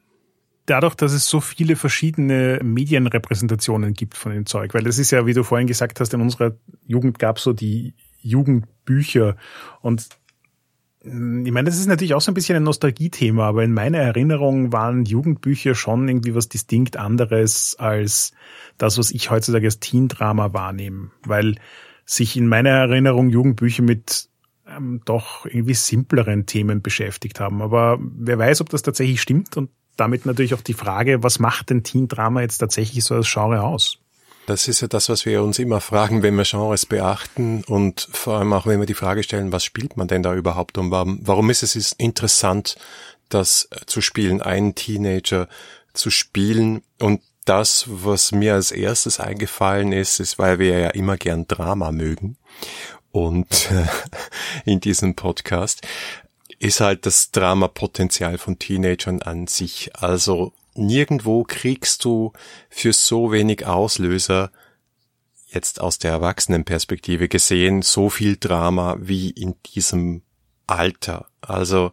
dadurch, 0.70 0.94
dass 0.94 1.12
es 1.12 1.26
so 1.26 1.40
viele 1.40 1.74
verschiedene 1.74 2.60
Medienrepräsentationen 2.62 3.92
gibt 3.92 4.16
von 4.16 4.32
dem 4.32 4.46
Zeug, 4.46 4.72
weil 4.72 4.84
das 4.84 4.98
ist 4.98 5.10
ja, 5.10 5.26
wie 5.26 5.34
du 5.34 5.42
vorhin 5.42 5.66
gesagt 5.66 5.98
hast, 5.98 6.14
in 6.14 6.20
unserer 6.20 6.52
Jugend 6.86 7.18
gab 7.18 7.38
es 7.38 7.42
so 7.42 7.52
die 7.52 7.94
Jugendbücher. 8.90 9.36
Und 9.80 10.08
mm, 11.04 11.46
ich 11.46 11.52
meine, 11.52 11.68
das 11.68 11.78
ist 11.78 11.86
natürlich 11.86 12.14
auch 12.14 12.20
so 12.20 12.30
ein 12.30 12.34
bisschen 12.34 12.56
ein 12.56 12.62
Nostalgiethema, 12.64 13.48
aber 13.48 13.64
in 13.64 13.72
meiner 13.72 13.98
Erinnerung 13.98 14.72
waren 14.72 15.04
Jugendbücher 15.04 15.74
schon 15.74 16.08
irgendwie 16.08 16.34
was 16.34 16.48
distinkt 16.48 16.96
anderes 16.96 17.76
als 17.78 18.32
das, 18.78 18.98
was 18.98 19.10
ich 19.10 19.30
heutzutage 19.30 19.66
als 19.66 19.80
Teen-Drama 19.80 20.52
wahrnehme, 20.52 21.10
weil 21.24 21.56
sich 22.04 22.36
in 22.36 22.48
meiner 22.48 22.70
Erinnerung 22.70 23.30
Jugendbücher 23.30 23.82
mit 23.82 24.28
ähm, 24.66 25.00
doch 25.04 25.46
irgendwie 25.46 25.74
simpleren 25.74 26.46
Themen 26.46 26.82
beschäftigt 26.82 27.40
haben. 27.40 27.62
Aber 27.62 27.98
wer 28.00 28.38
weiß, 28.38 28.60
ob 28.60 28.68
das 28.70 28.82
tatsächlich 28.82 29.20
stimmt 29.20 29.56
und 29.56 29.70
damit 29.96 30.24
natürlich 30.26 30.54
auch 30.54 30.62
die 30.62 30.74
Frage, 30.74 31.22
was 31.22 31.38
macht 31.38 31.70
denn 31.70 31.82
Teen-Drama 31.82 32.40
jetzt 32.40 32.58
tatsächlich 32.58 33.04
so 33.04 33.14
als 33.14 33.30
Genre 33.30 33.62
aus? 33.62 33.99
Das 34.50 34.66
ist 34.66 34.80
ja 34.80 34.88
das, 34.88 35.08
was 35.08 35.26
wir 35.26 35.44
uns 35.44 35.60
immer 35.60 35.80
fragen, 35.80 36.24
wenn 36.24 36.34
wir 36.34 36.42
Genres 36.42 36.84
beachten 36.84 37.62
und 37.62 38.08
vor 38.10 38.38
allem 38.38 38.52
auch, 38.52 38.66
wenn 38.66 38.80
wir 38.80 38.86
die 38.86 38.94
Frage 38.94 39.22
stellen, 39.22 39.52
was 39.52 39.62
spielt 39.62 39.96
man 39.96 40.08
denn 40.08 40.24
da 40.24 40.34
überhaupt 40.34 40.76
und 40.76 40.90
warum, 40.90 41.20
warum 41.22 41.50
ist 41.50 41.62
es 41.62 41.92
interessant, 41.92 42.74
das 43.28 43.68
zu 43.86 44.00
spielen, 44.00 44.42
einen 44.42 44.74
Teenager 44.74 45.46
zu 45.92 46.10
spielen 46.10 46.82
und 46.98 47.20
das, 47.44 47.84
was 47.86 48.32
mir 48.32 48.54
als 48.54 48.72
erstes 48.72 49.20
eingefallen 49.20 49.92
ist, 49.92 50.18
ist, 50.18 50.36
weil 50.40 50.58
wir 50.58 50.76
ja 50.80 50.88
immer 50.88 51.16
gern 51.16 51.46
Drama 51.46 51.92
mögen 51.92 52.36
und 53.12 53.70
in 54.64 54.80
diesem 54.80 55.14
Podcast 55.14 55.86
ist 56.58 56.80
halt 56.80 57.06
das 57.06 57.30
Dramapotenzial 57.30 58.36
von 58.36 58.58
Teenagern 58.58 59.22
an 59.22 59.46
sich. 59.46 59.92
Also 59.94 60.52
nirgendwo 60.74 61.44
kriegst 61.44 62.04
du 62.04 62.32
für 62.68 62.92
so 62.92 63.32
wenig 63.32 63.66
Auslöser 63.66 64.50
jetzt 65.46 65.80
aus 65.80 65.98
der 65.98 66.12
Erwachsenenperspektive 66.12 67.28
gesehen 67.28 67.82
so 67.82 68.08
viel 68.08 68.36
Drama 68.36 68.96
wie 69.00 69.30
in 69.30 69.56
diesem 69.74 70.22
Alter. 70.66 71.26
Also 71.40 71.92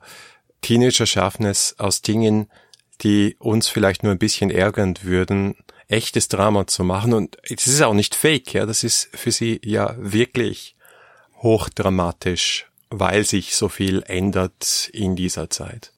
Teenager 0.61 1.05
schaffen 1.05 1.45
es 1.45 1.79
aus 1.79 2.01
Dingen 2.01 2.47
die 3.01 3.35
uns 3.39 3.67
vielleicht 3.67 4.03
nur 4.03 4.11
ein 4.11 4.19
bisschen 4.19 4.49
ärgern 4.49 4.95
würden, 5.01 5.55
echtes 5.87 6.27
Drama 6.27 6.67
zu 6.67 6.83
machen. 6.83 7.13
Und 7.13 7.37
es 7.43 7.67
ist 7.67 7.81
auch 7.81 7.93
nicht 7.93 8.15
fake, 8.15 8.53
ja, 8.53 8.65
das 8.65 8.83
ist 8.83 9.09
für 9.13 9.31
sie 9.31 9.61
ja 9.63 9.95
wirklich 9.97 10.75
hochdramatisch, 11.41 12.67
weil 12.89 13.23
sich 13.23 13.55
so 13.55 13.69
viel 13.69 14.03
ändert 14.07 14.89
in 14.93 15.15
dieser 15.15 15.49
Zeit. 15.49 15.93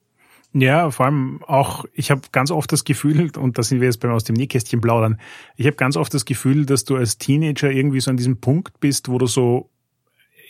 Ja, 0.52 0.90
vor 0.90 1.06
allem 1.06 1.42
auch, 1.46 1.84
ich 1.92 2.10
habe 2.10 2.22
ganz 2.32 2.50
oft 2.50 2.72
das 2.72 2.84
Gefühl, 2.84 3.30
und 3.36 3.56
da 3.56 3.62
sind 3.62 3.80
wir 3.80 3.86
jetzt 3.86 4.00
beim 4.00 4.10
aus 4.10 4.24
dem 4.24 4.34
Nähkästchen 4.34 4.80
plaudern, 4.80 5.20
ich 5.56 5.66
habe 5.66 5.76
ganz 5.76 5.96
oft 5.96 6.12
das 6.12 6.24
Gefühl, 6.24 6.66
dass 6.66 6.84
du 6.84 6.96
als 6.96 7.18
Teenager 7.18 7.70
irgendwie 7.70 8.00
so 8.00 8.10
an 8.10 8.16
diesem 8.16 8.40
Punkt 8.40 8.80
bist, 8.80 9.08
wo 9.08 9.18
du 9.18 9.26
so 9.26 9.70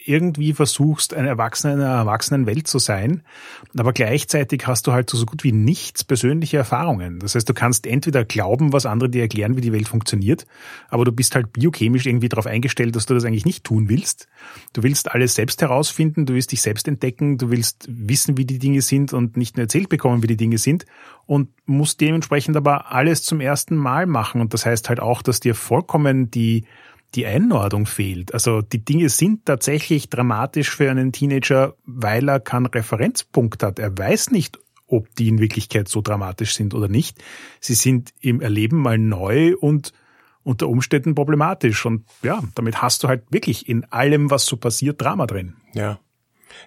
irgendwie 0.04 0.52
versuchst, 0.52 1.14
ein 1.14 1.26
Erwachsener 1.26 1.75
in 1.75 1.80
einer 1.80 1.95
Erwachsenenwelt 1.95 2.66
zu 2.66 2.78
sein, 2.78 3.23
aber 3.76 3.92
gleichzeitig 3.92 4.66
hast 4.66 4.87
du 4.87 4.92
halt 4.92 5.11
so 5.11 5.25
gut 5.26 5.45
wie 5.45 5.52
nichts 5.52 6.04
persönliche 6.04 6.57
Erfahrungen. 6.57 7.19
Das 7.19 7.35
heißt, 7.35 7.49
du 7.49 7.54
kannst 7.54 7.87
entweder 7.87 8.25
glauben, 8.25 8.73
was 8.73 8.87
andere 8.87 9.11
dir 9.11 9.23
erklären, 9.23 9.57
wie 9.57 9.61
die 9.61 9.73
Welt 9.73 9.88
funktioniert, 9.88 10.47
aber 10.88 11.04
du 11.04 11.12
bist 11.12 11.35
halt 11.35 11.52
biochemisch 11.52 12.07
irgendwie 12.07 12.28
darauf 12.28 12.47
eingestellt, 12.47 12.97
dass 12.97 13.07
du 13.07 13.14
das 13.14 13.25
eigentlich 13.25 13.45
nicht 13.47 13.64
tun 13.64 13.88
willst. 13.88 14.28
Du 14.73 14.83
willst 14.83 15.11
alles 15.11 15.35
selbst 15.35 15.61
herausfinden, 15.62 16.26
du 16.26 16.35
willst 16.35 16.52
dich 16.52 16.62
selbst 16.62 16.88
entdecken, 16.88 17.38
du 17.38 17.50
willst 17.50 17.87
wissen, 17.88 18.37
wie 18.37 18.45
die 18.45 18.59
Dinge 18.59 18.83
sind 18.83 19.12
und 19.12 19.37
nicht 19.37 19.57
nur 19.57 19.64
erzählt 19.64 19.88
bekommen, 19.88 20.23
wie 20.23 20.28
die 20.28 20.37
Dinge 20.37 20.59
sind 20.59 20.87
und 21.26 21.49
musst 21.66 22.00
dementsprechend 22.00 22.57
aber 22.57 22.90
alles 22.92 23.23
zum 23.23 23.40
ersten 23.40 23.76
Mal 23.76 24.07
machen. 24.07 24.40
Und 24.40 24.52
das 24.54 24.66
heißt 24.66 24.88
halt 24.88 25.00
auch, 25.00 25.23
dass 25.23 25.40
dir 25.40 25.54
vollkommen 25.54 26.30
die 26.30 26.64
die 27.14 27.26
Einordnung 27.26 27.87
fehlt. 27.87 28.35
Also 28.35 28.62
die 28.62 28.85
Dinge 28.85 29.09
sind 29.09 29.47
tatsächlich 29.47 30.11
dramatisch 30.11 30.71
für 30.71 30.90
einen 30.90 31.12
Teenager, 31.12 31.75
weil 31.85 32.29
er 32.29 32.40
keinen 32.40 32.67
Referenzpunkt 32.67 33.62
hat. 33.62 33.79
Er 33.79 33.97
weiß 33.97 34.31
nicht, 34.31 34.59
ob 34.87 35.14
die 35.17 35.29
in 35.29 35.38
Wirklichkeit 35.38 35.88
so 35.88 36.02
dramatisch 36.02 36.55
sind 36.55 36.75
oder 36.75 36.88
nicht. 36.88 37.23
Sie 37.61 37.75
sind 37.75 38.12
im 38.21 38.40
Erleben 38.40 38.79
mal 38.79 38.99
neu 38.99 39.57
und 39.57 39.93
unter 40.43 40.69
Umständen 40.69 41.14
problematisch. 41.14 41.85
Und 41.87 42.05
ja, 42.23 42.43
damit 42.55 42.83
hast 42.83 43.02
du 43.02 43.09
halt 43.09 43.25
wirklich 43.31 43.69
in 43.69 43.85
allem, 43.85 44.31
was 44.31 44.47
so 44.47 44.57
passiert, 44.57 45.00
Drama 45.00 45.26
drin. 45.26 45.55
Ja. 45.75 45.99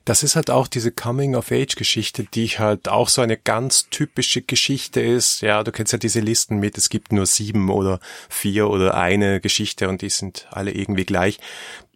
Das 0.05 0.23
ist 0.23 0.35
halt 0.35 0.49
auch 0.49 0.67
diese 0.67 0.91
Coming-of-Age-Geschichte, 0.91 2.25
die 2.33 2.47
halt 2.49 2.89
auch 2.89 3.09
so 3.09 3.21
eine 3.21 3.37
ganz 3.37 3.89
typische 3.89 4.41
Geschichte 4.41 5.01
ist. 5.01 5.41
Ja, 5.41 5.63
du 5.63 5.71
kennst 5.71 5.93
ja 5.93 5.99
diese 5.99 6.19
Listen 6.19 6.57
mit, 6.57 6.77
es 6.77 6.89
gibt 6.89 7.11
nur 7.11 7.25
sieben 7.25 7.69
oder 7.69 7.99
vier 8.29 8.69
oder 8.69 8.95
eine 8.95 9.41
Geschichte 9.41 9.89
und 9.89 10.01
die 10.01 10.09
sind 10.09 10.47
alle 10.51 10.71
irgendwie 10.71 11.05
gleich. 11.05 11.39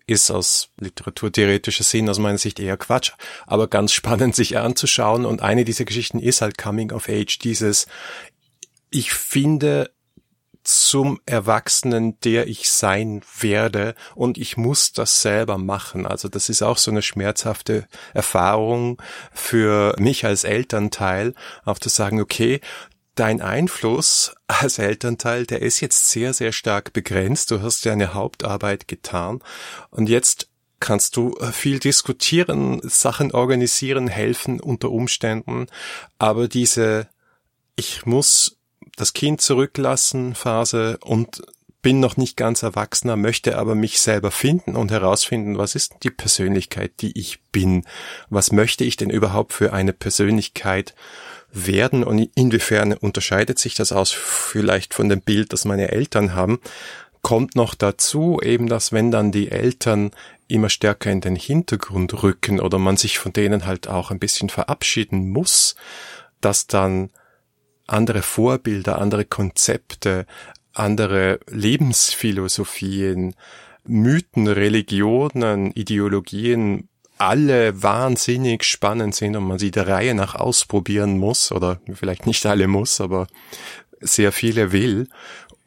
Ist 0.06 0.32
aus 0.32 0.70
literaturtheoretischer 0.79 1.84
Sinn 1.84 2.10
aus 2.10 2.20
meiner 2.20 2.38
Sicht 2.38 2.60
eher 2.60 2.77
Quatsch, 2.77 3.12
aber 3.46 3.67
ganz 3.67 3.91
spannend 3.94 4.36
sich 4.36 4.58
anzuschauen. 4.58 5.25
Und 5.25 5.41
eine 5.41 5.65
dieser 5.65 5.86
Geschichten 5.86 6.20
ist 6.20 6.41
halt 6.41 6.58
Coming 6.58 6.91
of 6.91 7.10
Age, 7.10 7.39
dieses, 7.39 7.88
ich 8.89 9.12
finde, 9.12 9.91
zum 10.68 11.22
Erwachsenen, 11.26 12.20
der 12.22 12.48
ich 12.48 12.70
sein 12.70 13.22
werde 13.40 13.96
und 14.16 14.38
ich 14.38 14.58
muss 14.58 14.92
das 14.92 15.22
selber 15.22 15.58
machen. 15.58 16.06
Also 16.06 16.28
das 16.28 16.50
ist 16.50 16.62
auch 16.62 16.78
so 16.78 16.92
eine 16.92 17.02
schmerzhafte 17.02 17.88
Erfahrung 18.14 19.02
für 19.32 19.96
mich 19.98 20.26
als 20.26 20.44
Elternteil, 20.44 21.34
auch 21.64 21.80
zu 21.80 21.88
sagen, 21.88 22.20
okay, 22.20 22.60
dein 23.16 23.42
Einfluss 23.42 24.36
als 24.48 24.78
Elternteil, 24.78 25.46
der 25.46 25.62
ist 25.62 25.80
jetzt 25.80 26.10
sehr, 26.10 26.34
sehr 26.34 26.52
stark 26.52 26.92
begrenzt. 26.92 27.50
Du 27.52 27.62
hast 27.62 27.86
deine 27.86 28.14
Hauptarbeit 28.14 28.90
getan 28.90 29.40
und 29.90 30.10
jetzt 30.10 30.50
kannst 30.82 31.16
du 31.16 31.34
viel 31.54 31.80
diskutieren, 31.80 32.82
Sachen 32.84 33.32
organisieren, 33.32 34.08
helfen 34.10 34.60
unter 34.60 34.92
Umständen, 34.92 35.68
aber 36.20 36.50
diese 36.50 37.08
ich 37.78 38.06
muss 38.06 38.57
das 38.98 39.13
Kind 39.13 39.39
zurücklassen 39.39 40.36
Phase 40.36 40.98
und 41.01 41.44
bin 41.82 42.00
noch 42.01 42.18
nicht 42.18 42.36
ganz 42.36 42.63
erwachsener, 42.63 43.16
möchte 43.16 43.58
aber 43.58 43.75
mich 43.75 44.01
selber 44.01 44.32
finden 44.32 44.75
und 44.75 44.92
herausfinden, 44.92 45.58
was 45.58 45.75
ist 45.75 45.94
die 46.04 46.10
Persönlichkeit, 46.10 46.92
die 47.00 47.18
ich 47.18 47.39
bin? 47.51 47.86
Was 48.30 48.51
möchte 48.51 48.84
ich 48.84 48.98
denn 48.98 49.10
überhaupt 49.10 49.54
für 49.54 49.72
eine 49.72 49.94
Persönlichkeit 49.94 50.96
werden 51.54 52.04
und 52.04 52.30
inwiefern 52.36 52.92
unterscheidet 52.94 53.60
sich 53.60 53.75
das 53.75 53.94
aus 53.94 54.12
vielleicht 54.12 54.94
von 54.94 55.08
dem 55.08 55.22
Bild, 55.22 55.54
das 55.54 55.63
meine 55.63 55.92
Eltern 55.92 56.34
haben? 56.34 56.60
Kommt 57.22 57.56
noch 57.56 57.75
dazu 57.75 58.42
eben, 58.44 58.68
dass 58.68 58.92
wenn 58.92 59.12
dann 59.12 59.32
die 59.32 59.51
Eltern 59.51 60.12
immer 60.48 60.70
stärker 60.70 61.12
in 61.12 61.22
den 61.22 61.36
Hintergrund 61.36 62.24
rücken 62.24 62.60
oder 62.60 62.80
man 62.80 62.98
sich 62.98 63.20
von 63.20 63.32
denen 63.32 63.66
halt 63.66 63.88
auch 63.88 64.12
ein 64.12 64.20
bisschen 64.20 64.50
verabschieden 64.50 65.30
muss, 65.30 65.75
dass 66.42 66.68
dann 66.68 67.12
andere 67.88 68.22
Vorbilder, 68.22 69.00
andere 69.00 69.25
Konzepte, 69.25 70.25
andere 70.74 71.39
Lebensphilosophien, 71.50 73.34
Mythen, 73.86 74.48
Religionen, 74.48 75.72
Ideologien 75.72 76.89
alle 77.17 77.82
wahnsinnig 77.82 78.63
spannend 78.63 79.15
sind 79.15 79.36
und 79.36 79.48
man 79.48 79.58
sie 79.58 79.72
der 79.72 79.88
Reihe 79.88 80.13
nach 80.13 80.36
ausprobieren 80.36 81.17
muss 81.17 81.51
oder 81.51 81.79
vielleicht 81.94 82.27
nicht 82.27 82.46
alle 82.46 82.67
muss, 82.67 83.01
aber 83.01 83.27
sehr 84.00 84.32
viele 84.32 84.72
will 84.72 85.08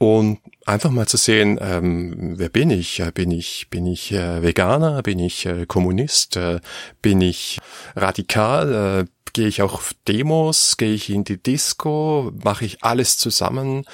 und 0.01 0.39
einfach 0.65 0.91
mal 0.91 1.07
zu 1.07 1.19
sehen, 1.19 1.59
ähm, 1.61 2.39
wer 2.39 2.49
bin 2.49 2.71
ich? 2.71 3.03
Bin 3.13 3.31
ich 3.31 3.69
bin 3.69 3.85
ich 3.85 4.13
äh, 4.13 4.43
Veganer? 4.43 5.03
Bin 5.03 5.19
ich 5.19 5.45
äh, 5.45 5.67
Kommunist? 5.67 6.37
Äh, 6.39 6.61
bin 7.03 7.21
ich 7.21 7.59
radikal? 7.95 9.05
Äh, 9.05 9.31
gehe 9.35 9.47
ich 9.47 9.61
auch 9.61 9.75
auf 9.75 9.93
Demos, 10.09 10.79
gehe 10.79 10.95
ich 10.95 11.11
in 11.11 11.25
die 11.25 11.37
Disco, 11.37 12.33
mache 12.43 12.65
ich 12.65 12.83
alles 12.83 13.19
zusammen. 13.19 13.85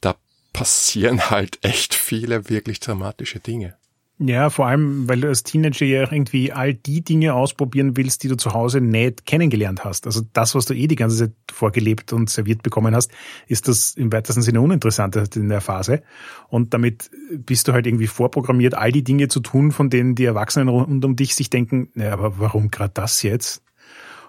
Da 0.00 0.16
passieren 0.52 1.30
halt 1.30 1.60
echt 1.62 1.94
viele 1.94 2.50
wirklich 2.50 2.80
dramatische 2.80 3.38
Dinge. 3.38 3.76
Ja, 4.18 4.48
vor 4.48 4.68
allem, 4.68 5.08
weil 5.08 5.20
du 5.20 5.28
als 5.28 5.42
Teenager 5.42 5.84
ja 5.84 6.02
irgendwie 6.02 6.52
all 6.52 6.72
die 6.72 7.02
Dinge 7.02 7.34
ausprobieren 7.34 7.96
willst, 7.96 8.22
die 8.22 8.28
du 8.28 8.36
zu 8.36 8.52
Hause 8.52 8.80
nicht 8.80 9.26
kennengelernt 9.26 9.84
hast. 9.84 10.06
Also 10.06 10.22
das, 10.32 10.54
was 10.54 10.66
du 10.66 10.74
eh 10.74 10.86
die 10.86 10.94
ganze 10.94 11.16
Zeit 11.16 11.32
vorgelebt 11.50 12.12
und 12.12 12.30
serviert 12.30 12.62
bekommen 12.62 12.94
hast, 12.94 13.10
ist 13.48 13.66
das 13.66 13.96
im 13.96 14.12
weitesten 14.12 14.42
Sinne 14.42 14.60
uninteressante 14.60 15.24
in 15.34 15.48
der 15.48 15.60
Phase. 15.60 16.02
Und 16.48 16.74
damit 16.74 17.10
bist 17.32 17.66
du 17.66 17.72
halt 17.72 17.88
irgendwie 17.88 18.06
vorprogrammiert, 18.06 18.74
all 18.74 18.92
die 18.92 19.02
Dinge 19.02 19.26
zu 19.26 19.40
tun, 19.40 19.72
von 19.72 19.90
denen 19.90 20.14
die 20.14 20.26
Erwachsenen 20.26 20.68
rund 20.68 21.04
um 21.04 21.16
dich 21.16 21.34
sich 21.34 21.50
denken, 21.50 21.88
naja, 21.94 22.12
aber 22.12 22.38
warum 22.38 22.70
gerade 22.70 22.94
das 22.94 23.22
jetzt? 23.22 23.64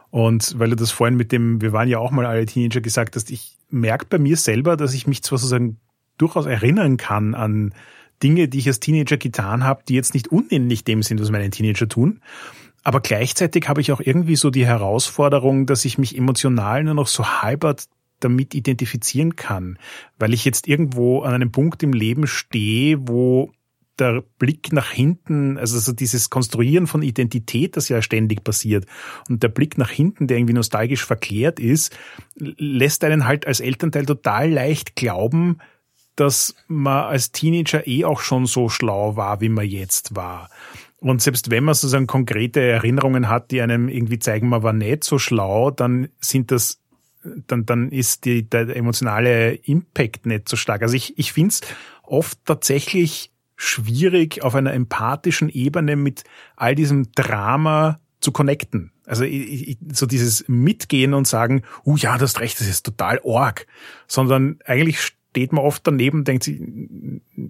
Und 0.09 0.57
weil 0.57 0.71
du 0.71 0.75
das 0.77 0.89
vorhin 0.89 1.15
mit 1.15 1.31
dem, 1.31 1.61
wir 1.61 1.73
waren 1.73 1.89
ja 1.89 1.99
auch 1.99 2.09
mal 2.09 2.25
alle 2.25 2.47
Teenager 2.47 2.81
gesagt 2.81 3.15
hast, 3.15 3.29
ich 3.29 3.57
merke 3.69 4.07
bei 4.09 4.17
mir 4.17 4.37
selber, 4.37 4.77
dass 4.77 4.95
ich 4.95 5.05
mich 5.05 5.21
zwar 5.21 5.37
sozusagen 5.37 5.77
durchaus 6.17 6.47
erinnern 6.47 6.97
kann 6.97 7.35
an 7.35 7.73
Dinge, 8.24 8.48
die 8.48 8.60
ich 8.60 8.67
als 8.67 8.79
Teenager 8.79 9.17
getan 9.17 9.63
habe, 9.63 9.84
die 9.88 9.95
jetzt 9.95 10.13
nicht 10.13 10.29
unähnlich 10.29 10.84
dem 10.84 11.03
sind, 11.03 11.22
was 11.22 11.31
meine 11.31 11.50
Teenager 11.50 11.88
tun. 11.88 12.22
Aber 12.84 13.01
gleichzeitig 13.01 13.67
habe 13.67 13.81
ich 13.81 13.91
auch 13.91 14.00
irgendwie 14.00 14.36
so 14.36 14.51
die 14.51 14.65
Herausforderung, 14.65 15.65
dass 15.65 15.86
ich 15.86 15.98
mich 15.98 16.17
emotional 16.17 16.84
nur 16.84 16.93
noch 16.93 17.07
so 17.07 17.25
halbert 17.25 17.86
damit 18.19 18.55
identifizieren 18.55 19.36
kann, 19.36 19.77
weil 20.17 20.34
ich 20.34 20.45
jetzt 20.45 20.67
irgendwo 20.67 21.22
an 21.22 21.34
einem 21.34 21.51
Punkt 21.51 21.84
im 21.84 21.93
Leben 21.93 22.27
stehe, 22.27 23.07
wo 23.07 23.51
der 24.00 24.24
Blick 24.39 24.74
nach 24.74 24.91
hinten, 24.91 25.57
also 25.57 25.79
so 25.79 25.93
dieses 25.93 26.29
Konstruieren 26.29 26.88
von 26.88 27.01
Identität, 27.01 27.77
das 27.77 27.89
ja 27.89 28.01
ständig 28.01 28.43
passiert, 28.43 28.86
und 29.29 29.41
der 29.41 29.50
Blick 29.50 29.77
nach 29.77 29.89
hinten, 29.89 30.27
der 30.27 30.38
irgendwie 30.38 30.53
nostalgisch 30.53 31.05
verklärt 31.05 31.60
ist, 31.60 31.98
lässt 32.36 33.03
einen 33.03 33.25
halt 33.25 33.48
als 33.48 33.62
Elternteil 33.62 34.05
total 34.05 34.51
leicht 34.51 34.95
glauben, 34.95 35.60
dass 36.15 36.55
man 36.67 37.05
als 37.05 37.31
Teenager 37.31 37.88
eh 37.88 38.05
auch 38.05 38.22
schon 38.22 38.45
so 38.45 38.69
schlau 38.69 39.15
war, 39.15 39.41
wie 39.41 39.50
man 39.50 39.65
jetzt 39.65 40.15
war. 40.15 40.50
Und 41.00 41.22
selbst 41.22 41.51
wenn 41.51 41.63
man 41.63 41.75
sozusagen 41.75 42.07
konkrete 42.07 42.62
Erinnerungen 42.62 43.29
hat, 43.29 43.51
die 43.51 43.62
einem 43.62 43.89
irgendwie 43.89 44.19
zeigen, 44.19 44.50
man 44.50 44.63
war 44.63 44.74
nicht 44.74 45.03
so 45.03 45.19
schlau, 45.19 45.72
dann 45.72 46.10
sind 46.19 46.51
das 46.51 46.79
dann, 47.48 47.65
dann 47.65 47.89
ist 47.89 48.25
die, 48.25 48.48
der 48.48 48.75
emotionale 48.75 49.55
Impact 49.55 50.25
nicht 50.25 50.50
so 50.50 50.55
stark. 50.55 50.81
Also 50.81 50.95
ich, 50.95 51.17
ich 51.17 51.34
finde 51.34 51.50
es 51.50 51.62
oft 52.03 52.38
tatsächlich 52.45 53.31
schwierig, 53.55 54.43
auf 54.43 54.55
einer 54.55 54.74
empathischen 54.74 55.50
Ebene 55.50 55.95
mit 55.95 56.24
all 56.55 56.75
diesem 56.75 57.12
Drama 57.13 58.00
zu 58.19 58.31
connecten. 58.31 58.91
Also 59.05 59.24
ich, 59.24 59.77
so 59.91 60.05
dieses 60.05 60.48
Mitgehen 60.48 61.13
und 61.13 61.27
sagen, 61.27 61.63
uh 61.86 61.95
ja, 61.95 62.17
das 62.17 62.39
recht, 62.39 62.60
das 62.60 62.67
ist 62.67 62.86
total 62.86 63.19
org, 63.24 63.67
sondern 64.07 64.60
eigentlich 64.65 65.13
steht 65.35 65.51
man 65.51 65.65
oft 65.65 65.85
daneben 65.85 66.19
und 66.19 66.29
denkt 66.29 66.45
sich, 66.45 66.61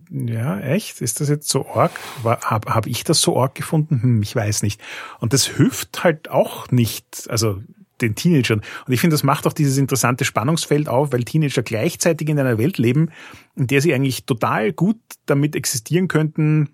ja, 0.09 0.59
echt, 0.59 1.01
ist 1.01 1.21
das 1.21 1.29
jetzt 1.29 1.47
so 1.47 1.67
org? 1.67 1.91
Habe 2.23 2.73
hab 2.73 2.87
ich 2.87 3.03
das 3.03 3.21
so 3.21 3.35
org 3.35 3.53
gefunden? 3.53 4.01
Hm, 4.01 4.21
ich 4.23 4.35
weiß 4.35 4.63
nicht. 4.63 4.81
Und 5.19 5.33
das 5.33 5.45
hilft 5.45 6.03
halt 6.03 6.31
auch 6.31 6.71
nicht. 6.71 7.27
Also 7.29 7.61
den 8.01 8.15
Teenagern. 8.15 8.61
Und 8.87 8.93
ich 8.93 8.99
finde, 8.99 9.13
das 9.13 9.21
macht 9.23 9.45
auch 9.45 9.53
dieses 9.53 9.77
interessante 9.77 10.25
Spannungsfeld 10.25 10.89
auf, 10.89 11.13
weil 11.13 11.23
Teenager 11.23 11.61
gleichzeitig 11.61 12.27
in 12.27 12.39
einer 12.39 12.57
Welt 12.57 12.79
leben, 12.79 13.11
in 13.55 13.67
der 13.67 13.81
sie 13.81 13.93
eigentlich 13.93 14.25
total 14.25 14.73
gut 14.73 14.97
damit 15.27 15.55
existieren 15.55 16.07
könnten, 16.07 16.69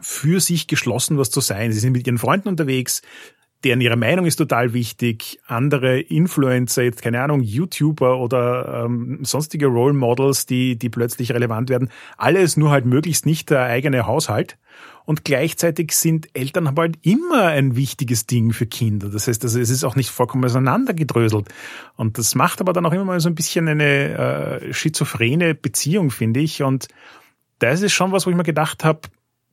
für 0.00 0.40
sich 0.40 0.68
geschlossen 0.68 1.18
was 1.18 1.30
zu 1.30 1.40
sein. 1.40 1.72
Sie 1.72 1.80
sind 1.80 1.92
mit 1.92 2.06
ihren 2.06 2.18
Freunden 2.18 2.48
unterwegs, 2.48 3.02
deren 3.66 3.80
ihre 3.80 3.96
Meinung 3.96 4.26
ist 4.26 4.36
total 4.36 4.72
wichtig, 4.74 5.40
andere 5.48 5.98
Influencer, 5.98 6.84
jetzt 6.84 7.02
keine 7.02 7.20
Ahnung, 7.20 7.40
YouTuber 7.40 8.18
oder 8.18 8.84
ähm, 8.84 9.18
sonstige 9.24 9.66
Role 9.66 9.92
Models, 9.92 10.46
die, 10.46 10.78
die 10.78 10.88
plötzlich 10.88 11.32
relevant 11.32 11.68
werden. 11.68 11.90
Alles 12.16 12.56
nur 12.56 12.70
halt 12.70 12.86
möglichst 12.86 13.26
nicht 13.26 13.50
der 13.50 13.64
eigene 13.64 14.06
Haushalt. 14.06 14.56
Und 15.04 15.24
gleichzeitig 15.24 15.92
sind 15.92 16.28
Eltern 16.32 16.76
halt 16.76 16.98
immer 17.02 17.46
ein 17.48 17.74
wichtiges 17.74 18.26
Ding 18.26 18.52
für 18.52 18.66
Kinder. 18.66 19.08
Das 19.08 19.26
heißt, 19.26 19.42
also 19.42 19.58
es 19.58 19.70
ist 19.70 19.82
auch 19.82 19.96
nicht 19.96 20.10
vollkommen 20.10 20.44
auseinandergedröselt. 20.44 21.48
Und 21.96 22.18
das 22.18 22.36
macht 22.36 22.60
aber 22.60 22.72
dann 22.72 22.86
auch 22.86 22.92
immer 22.92 23.04
mal 23.04 23.18
so 23.18 23.28
ein 23.28 23.34
bisschen 23.34 23.66
eine 23.66 24.60
äh, 24.62 24.72
schizophrene 24.72 25.56
Beziehung, 25.56 26.12
finde 26.12 26.38
ich. 26.38 26.62
Und 26.62 26.86
da 27.58 27.70
ist 27.70 27.92
schon 27.92 28.12
was, 28.12 28.26
wo 28.26 28.30
ich 28.30 28.36
mir 28.36 28.44
gedacht 28.44 28.84
habe, 28.84 29.00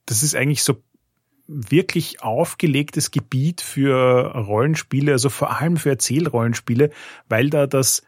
das 0.05 0.21
ist 0.21 0.35
eigentlich 0.35 0.61
so 0.61 0.83
wirklich 1.47 2.21
aufgelegtes 2.23 3.11
Gebiet 3.11 3.61
für 3.61 4.35
Rollenspiele, 4.35 5.11
also 5.11 5.29
vor 5.29 5.59
allem 5.59 5.77
für 5.77 5.89
Erzählrollenspiele, 5.89 6.89
weil 7.27 7.49
da 7.49 7.67
das 7.67 8.03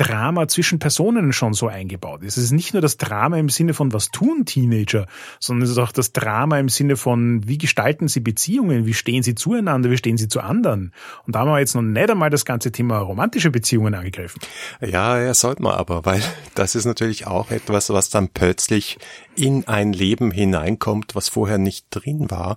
Drama 0.00 0.48
zwischen 0.48 0.78
Personen 0.78 1.34
schon 1.34 1.52
so 1.52 1.68
eingebaut 1.68 2.22
ist. 2.22 2.38
Es 2.38 2.44
ist 2.44 2.52
nicht 2.52 2.72
nur 2.72 2.80
das 2.80 2.96
Drama 2.96 3.36
im 3.36 3.50
Sinne 3.50 3.74
von 3.74 3.92
was 3.92 4.10
tun 4.10 4.46
Teenager, 4.46 5.06
sondern 5.40 5.64
es 5.64 5.70
ist 5.70 5.78
auch 5.78 5.92
das 5.92 6.12
Drama 6.12 6.58
im 6.58 6.70
Sinne 6.70 6.96
von 6.96 7.46
wie 7.46 7.58
gestalten 7.58 8.08
sie 8.08 8.20
Beziehungen, 8.20 8.86
wie 8.86 8.94
stehen 8.94 9.22
sie 9.22 9.34
zueinander, 9.34 9.90
wie 9.90 9.98
stehen 9.98 10.16
sie 10.16 10.28
zu 10.28 10.40
anderen. 10.40 10.94
Und 11.26 11.34
da 11.34 11.40
haben 11.40 11.48
wir 11.48 11.58
jetzt 11.58 11.74
noch 11.74 11.82
nicht 11.82 12.10
einmal 12.10 12.30
das 12.30 12.46
ganze 12.46 12.72
Thema 12.72 12.98
romantische 13.00 13.50
Beziehungen 13.50 13.94
angegriffen. 13.94 14.40
Ja, 14.80 15.20
ja, 15.20 15.34
sollte 15.34 15.62
man 15.62 15.74
aber, 15.74 16.06
weil 16.06 16.22
das 16.54 16.74
ist 16.74 16.86
natürlich 16.86 17.26
auch 17.26 17.50
etwas, 17.50 17.90
was 17.90 18.08
dann 18.08 18.28
plötzlich 18.28 18.96
in 19.36 19.68
ein 19.68 19.92
Leben 19.92 20.30
hineinkommt, 20.30 21.14
was 21.14 21.28
vorher 21.28 21.58
nicht 21.58 21.86
drin 21.90 22.30
war 22.30 22.56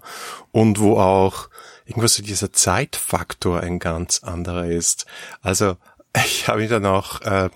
und 0.51 0.79
wo 0.79 0.97
auch 0.97 1.50
irgendwas 1.85 2.15
so 2.15 2.23
dieser 2.23 2.53
Zeitfaktor 2.53 3.59
ein 3.59 3.79
ganz 3.79 4.23
anderer 4.23 4.65
ist. 4.65 5.05
Also 5.41 5.75
ich 6.25 6.48
habe 6.48 6.62
mich 6.62 6.70
dann 6.70 6.86
auch 6.86 7.22
äh, 7.22 7.50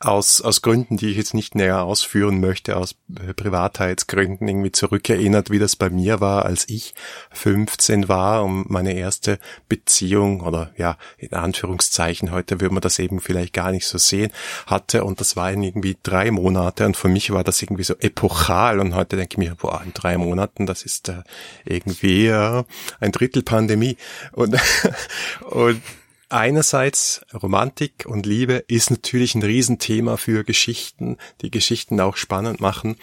aus, 0.00 0.40
aus 0.40 0.62
Gründen, 0.62 0.96
die 0.96 1.08
ich 1.08 1.16
jetzt 1.16 1.34
nicht 1.34 1.56
näher 1.56 1.82
ausführen 1.82 2.38
möchte, 2.38 2.76
aus 2.76 2.94
äh, 3.20 3.34
Privatheitsgründen 3.34 4.46
irgendwie 4.46 4.70
zurückerinnert, 4.70 5.50
wie 5.50 5.58
das 5.58 5.74
bei 5.74 5.90
mir 5.90 6.20
war, 6.20 6.44
als 6.44 6.68
ich 6.68 6.94
15 7.32 8.08
war 8.08 8.44
und 8.44 8.70
meine 8.70 8.92
erste 8.92 9.40
Beziehung 9.68 10.42
oder 10.42 10.70
ja, 10.76 10.96
in 11.16 11.32
Anführungszeichen, 11.32 12.30
heute 12.30 12.60
würde 12.60 12.74
man 12.74 12.80
das 12.80 13.00
eben 13.00 13.20
vielleicht 13.20 13.52
gar 13.52 13.72
nicht 13.72 13.86
so 13.86 13.98
sehen, 13.98 14.30
hatte. 14.66 15.02
Und 15.02 15.18
das 15.20 15.34
war 15.34 15.50
in 15.50 15.64
irgendwie 15.64 15.96
drei 16.04 16.30
Monate. 16.30 16.86
Und 16.86 16.96
für 16.96 17.08
mich 17.08 17.32
war 17.32 17.42
das 17.42 17.60
irgendwie 17.60 17.84
so 17.84 17.94
epochal. 17.98 18.78
Und 18.78 18.94
heute 18.94 19.16
denke 19.16 19.34
ich 19.34 19.38
mir, 19.38 19.56
boah, 19.56 19.82
in 19.84 19.92
drei 19.94 20.16
Monaten, 20.16 20.66
das 20.66 20.82
ist 20.82 21.08
äh, 21.08 21.22
irgendwie 21.64 22.28
äh, 22.28 22.62
ein 23.00 23.10
Drittel 23.10 23.42
Pandemie. 23.42 23.96
Und, 24.30 24.56
und 25.50 25.82
Einerseits 26.30 27.22
Romantik 27.32 28.04
und 28.06 28.26
Liebe 28.26 28.64
ist 28.68 28.90
natürlich 28.90 29.34
ein 29.34 29.42
Riesenthema 29.42 30.18
für 30.18 30.44
Geschichten, 30.44 31.16
die 31.40 31.50
Geschichten 31.50 32.00
auch 32.00 32.16
spannend 32.16 32.60
machen. 32.60 32.96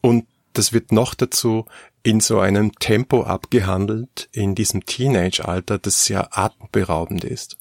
Und 0.00 0.26
das 0.52 0.72
wird 0.72 0.92
noch 0.92 1.14
dazu 1.14 1.66
in 2.02 2.20
so 2.20 2.38
einem 2.38 2.72
Tempo 2.74 3.24
abgehandelt, 3.24 4.28
in 4.32 4.54
diesem 4.54 4.84
Teenage-Alter, 4.84 5.78
das 5.78 6.04
sehr 6.04 6.38
atemberaubend 6.38 7.24
ist. 7.24 7.56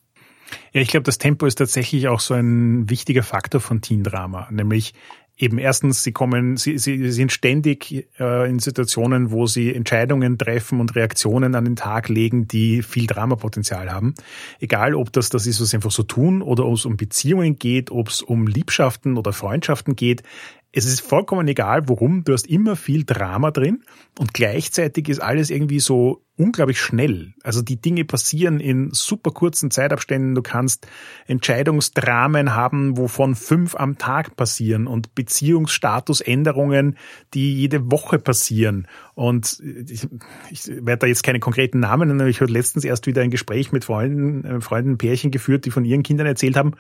Ja, 0.74 0.82
ich 0.82 0.90
glaube, 0.90 1.04
das 1.04 1.18
Tempo 1.18 1.46
ist 1.46 1.56
tatsächlich 1.56 2.08
auch 2.08 2.20
so 2.20 2.36
ein 2.36 2.90
wichtiger 2.90 3.24
Faktor 3.24 3.62
von 3.62 3.82
Teen-Drama. 3.82 4.48
Nämlich 4.52 4.94
eben 5.40 5.58
erstens, 5.58 6.04
sie 6.04 6.12
kommen, 6.12 6.58
sie, 6.58 6.78
sie 6.78 7.12
sind 7.12 7.32
ständig 7.32 8.08
äh, 8.20 8.50
in 8.50 8.60
Situationen, 8.60 9.32
wo 9.32 9.48
sie 9.48 9.74
Entscheidungen 9.74 10.38
treffen 10.38 10.82
und 10.82 10.96
Reaktionen 10.96 11.56
an 11.56 11.64
den 11.64 11.78
Tag 11.78 12.10
legen, 12.10 12.48
die 12.48 12.84
viel 12.84 13.08
Dramapotenzial 13.08 13.92
haben. 13.92 14.14
Egal, 14.60 14.94
ob 14.94 15.14
das 15.14 15.30
das 15.30 15.48
ist, 15.48 15.62
was 15.62 15.70
sie 15.70 15.78
einfach 15.78 15.92
so 15.92 16.04
tun, 16.04 16.42
oder 16.42 16.66
ob 16.66 16.76
es 16.76 16.86
um 16.86 16.98
Beziehungen 16.98 17.58
geht, 17.58 17.90
ob 17.90 18.10
es 18.10 18.22
um 18.22 18.46
Liebschaften 18.46 19.18
oder 19.18 19.32
Freundschaften 19.32 19.96
geht 19.96 20.24
es 20.72 20.86
ist 20.86 21.02
vollkommen 21.02 21.48
egal, 21.48 21.88
worum, 21.90 22.24
du 22.24 22.34
hast 22.34 22.48
immer 22.48 22.76
viel 22.76 23.04
Drama 23.04 23.52
drin 23.52 23.84
und 24.20 24.34
gleichzeitig 24.34 25.10
ist 25.10 25.20
alles 25.20 25.50
irgendwie 25.50 25.80
so 25.80 26.22
unglaublich 26.40 26.80
schnell. 26.80 27.34
Also 27.44 27.62
die 27.62 27.82
Dinge 27.82 28.06
passieren 28.06 28.62
in 28.62 28.92
super 28.92 29.32
kurzen 29.32 29.72
Zeitabständen. 29.72 30.36
Du 30.36 30.42
kannst 30.42 30.88
Entscheidungsdramen 31.28 32.56
haben, 32.56 32.98
wovon 32.98 33.36
fünf 33.36 33.76
am 33.76 33.98
Tag 33.98 34.38
passieren 34.38 34.88
und 34.88 35.14
Beziehungsstatusänderungen, 35.16 36.98
die 37.34 37.54
jede 37.54 37.92
Woche 37.92 38.20
passieren. 38.20 38.88
Und 39.16 39.62
ich, 39.88 40.08
ich 40.50 40.68
werde 40.68 41.00
da 41.00 41.08
jetzt 41.08 41.24
keine 41.24 41.42
konkreten 41.42 41.82
Namen 41.82 42.08
nennen, 42.08 42.30
ich 42.30 42.40
habe 42.40 42.52
letztens 42.52 42.86
erst 42.86 43.06
wieder 43.06 43.22
ein 43.22 43.32
Gespräch 43.32 43.74
mit 43.74 43.84
Freunden, 43.84 44.46
äh, 44.46 44.62
Freunden, 44.62 44.98
Pärchen 44.98 45.32
geführt, 45.32 45.66
die 45.66 45.72
von 45.72 45.84
ihren 45.84 46.04
Kindern 46.04 46.26
erzählt 46.26 46.56
haben. 46.56 46.76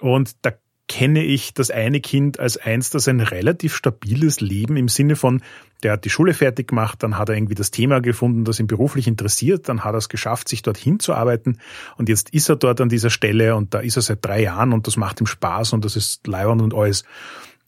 Und 0.00 0.36
da 0.42 0.52
kenne 0.88 1.24
ich 1.24 1.54
das 1.54 1.70
eine 1.70 2.00
Kind 2.00 2.38
als 2.38 2.56
eins, 2.56 2.90
das 2.90 3.08
ein 3.08 3.20
relativ 3.20 3.74
stabiles 3.74 4.40
Leben 4.40 4.76
im 4.76 4.88
Sinne 4.88 5.16
von, 5.16 5.42
der 5.82 5.92
hat 5.92 6.04
die 6.04 6.10
Schule 6.10 6.34
fertig 6.34 6.68
gemacht, 6.68 7.02
dann 7.02 7.18
hat 7.18 7.28
er 7.28 7.36
irgendwie 7.36 7.54
das 7.54 7.70
Thema 7.70 8.00
gefunden, 8.00 8.44
das 8.44 8.60
ihn 8.60 8.66
beruflich 8.66 9.06
interessiert, 9.06 9.68
dann 9.68 9.84
hat 9.84 9.94
er 9.94 9.98
es 9.98 10.08
geschafft, 10.08 10.48
sich 10.48 10.62
dorthin 10.62 11.00
zu 11.00 11.14
arbeiten 11.14 11.58
und 11.96 12.08
jetzt 12.08 12.30
ist 12.30 12.48
er 12.48 12.56
dort 12.56 12.80
an 12.80 12.88
dieser 12.88 13.10
Stelle 13.10 13.56
und 13.56 13.72
da 13.74 13.80
ist 13.80 13.96
er 13.96 14.02
seit 14.02 14.24
drei 14.24 14.42
Jahren 14.42 14.72
und 14.72 14.86
das 14.86 14.96
macht 14.96 15.20
ihm 15.20 15.26
Spaß 15.26 15.72
und 15.72 15.84
das 15.84 15.96
ist 15.96 16.26
leibend 16.26 16.60
und 16.60 16.74
alles. 16.74 17.04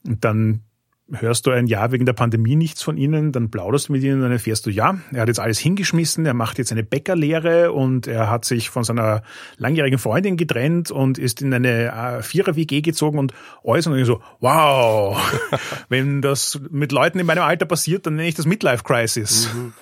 Und 0.07 0.25
dann 0.25 0.63
hörst 1.13 1.47
du 1.47 1.53
ein 1.53 1.67
Jahr 1.67 1.93
wegen 1.93 2.05
der 2.05 2.13
Pandemie 2.13 2.57
nichts 2.57 2.83
von 2.83 2.97
ihnen, 2.97 3.31
dann 3.31 3.51
plauderst 3.51 3.89
du 3.89 3.93
mit 3.93 4.03
ihnen, 4.03 4.21
dann 4.23 4.33
erfährst 4.33 4.67
du, 4.67 4.71
ja, 4.71 4.99
er 5.13 5.23
hat 5.23 5.29
jetzt 5.29 5.39
alles 5.39 5.59
hingeschmissen, 5.59 6.27
er 6.27 6.35
macht 6.35 6.59
jetzt 6.59 6.73
eine 6.73 6.83
Bäckerlehre 6.83 7.73
und 7.73 8.07
er 8.07 8.29
hat 8.29 8.45
sich 8.45 8.71
von 8.71 8.83
seiner 8.83 9.23
langjährigen 9.57 9.99
Freundin 9.99 10.37
getrennt 10.37 10.91
und 10.91 11.19
ist 11.19 11.43
in 11.43 11.55
eine 11.55 11.93
äh, 11.93 12.23
Vierer-WG 12.23 12.81
gezogen 12.81 13.19
und 13.19 13.33
alles 13.65 13.87
und 13.87 14.05
so, 14.05 14.21
wow, 14.41 15.17
wenn 15.89 16.23
das 16.23 16.61
mit 16.71 16.91
Leuten 16.91 17.21
in 17.21 17.27
meinem 17.27 17.45
Alter 17.45 17.67
passiert, 17.67 18.07
dann 18.07 18.17
nenne 18.17 18.29
ich 18.29 18.35
das 18.35 18.47
Midlife-Crisis. 18.47 19.51
Mhm. 19.55 19.73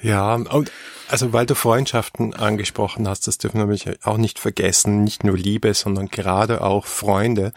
Ja, 0.00 0.34
und 0.34 0.72
also 1.08 1.32
weil 1.34 1.44
du 1.44 1.54
Freundschaften 1.54 2.34
angesprochen 2.34 3.06
hast, 3.06 3.26
das 3.26 3.36
dürfen 3.36 3.58
wir 3.58 3.64
nämlich 3.64 4.04
auch 4.04 4.16
nicht 4.16 4.38
vergessen, 4.38 5.04
nicht 5.04 5.24
nur 5.24 5.36
Liebe, 5.36 5.74
sondern 5.74 6.08
gerade 6.08 6.62
auch 6.62 6.86
Freunde. 6.86 7.52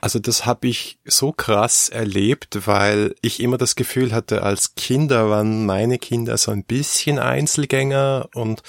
Also 0.00 0.18
das 0.18 0.46
habe 0.46 0.68
ich 0.68 0.98
so 1.04 1.32
krass 1.32 1.88
erlebt, 1.88 2.66
weil 2.66 3.14
ich 3.20 3.40
immer 3.40 3.58
das 3.58 3.74
Gefühl 3.74 4.12
hatte, 4.12 4.42
als 4.42 4.74
Kinder 4.76 5.28
waren 5.28 5.66
meine 5.66 5.98
Kinder 5.98 6.36
so 6.38 6.52
ein 6.52 6.64
bisschen 6.64 7.18
Einzelgänger 7.18 8.28
und 8.34 8.62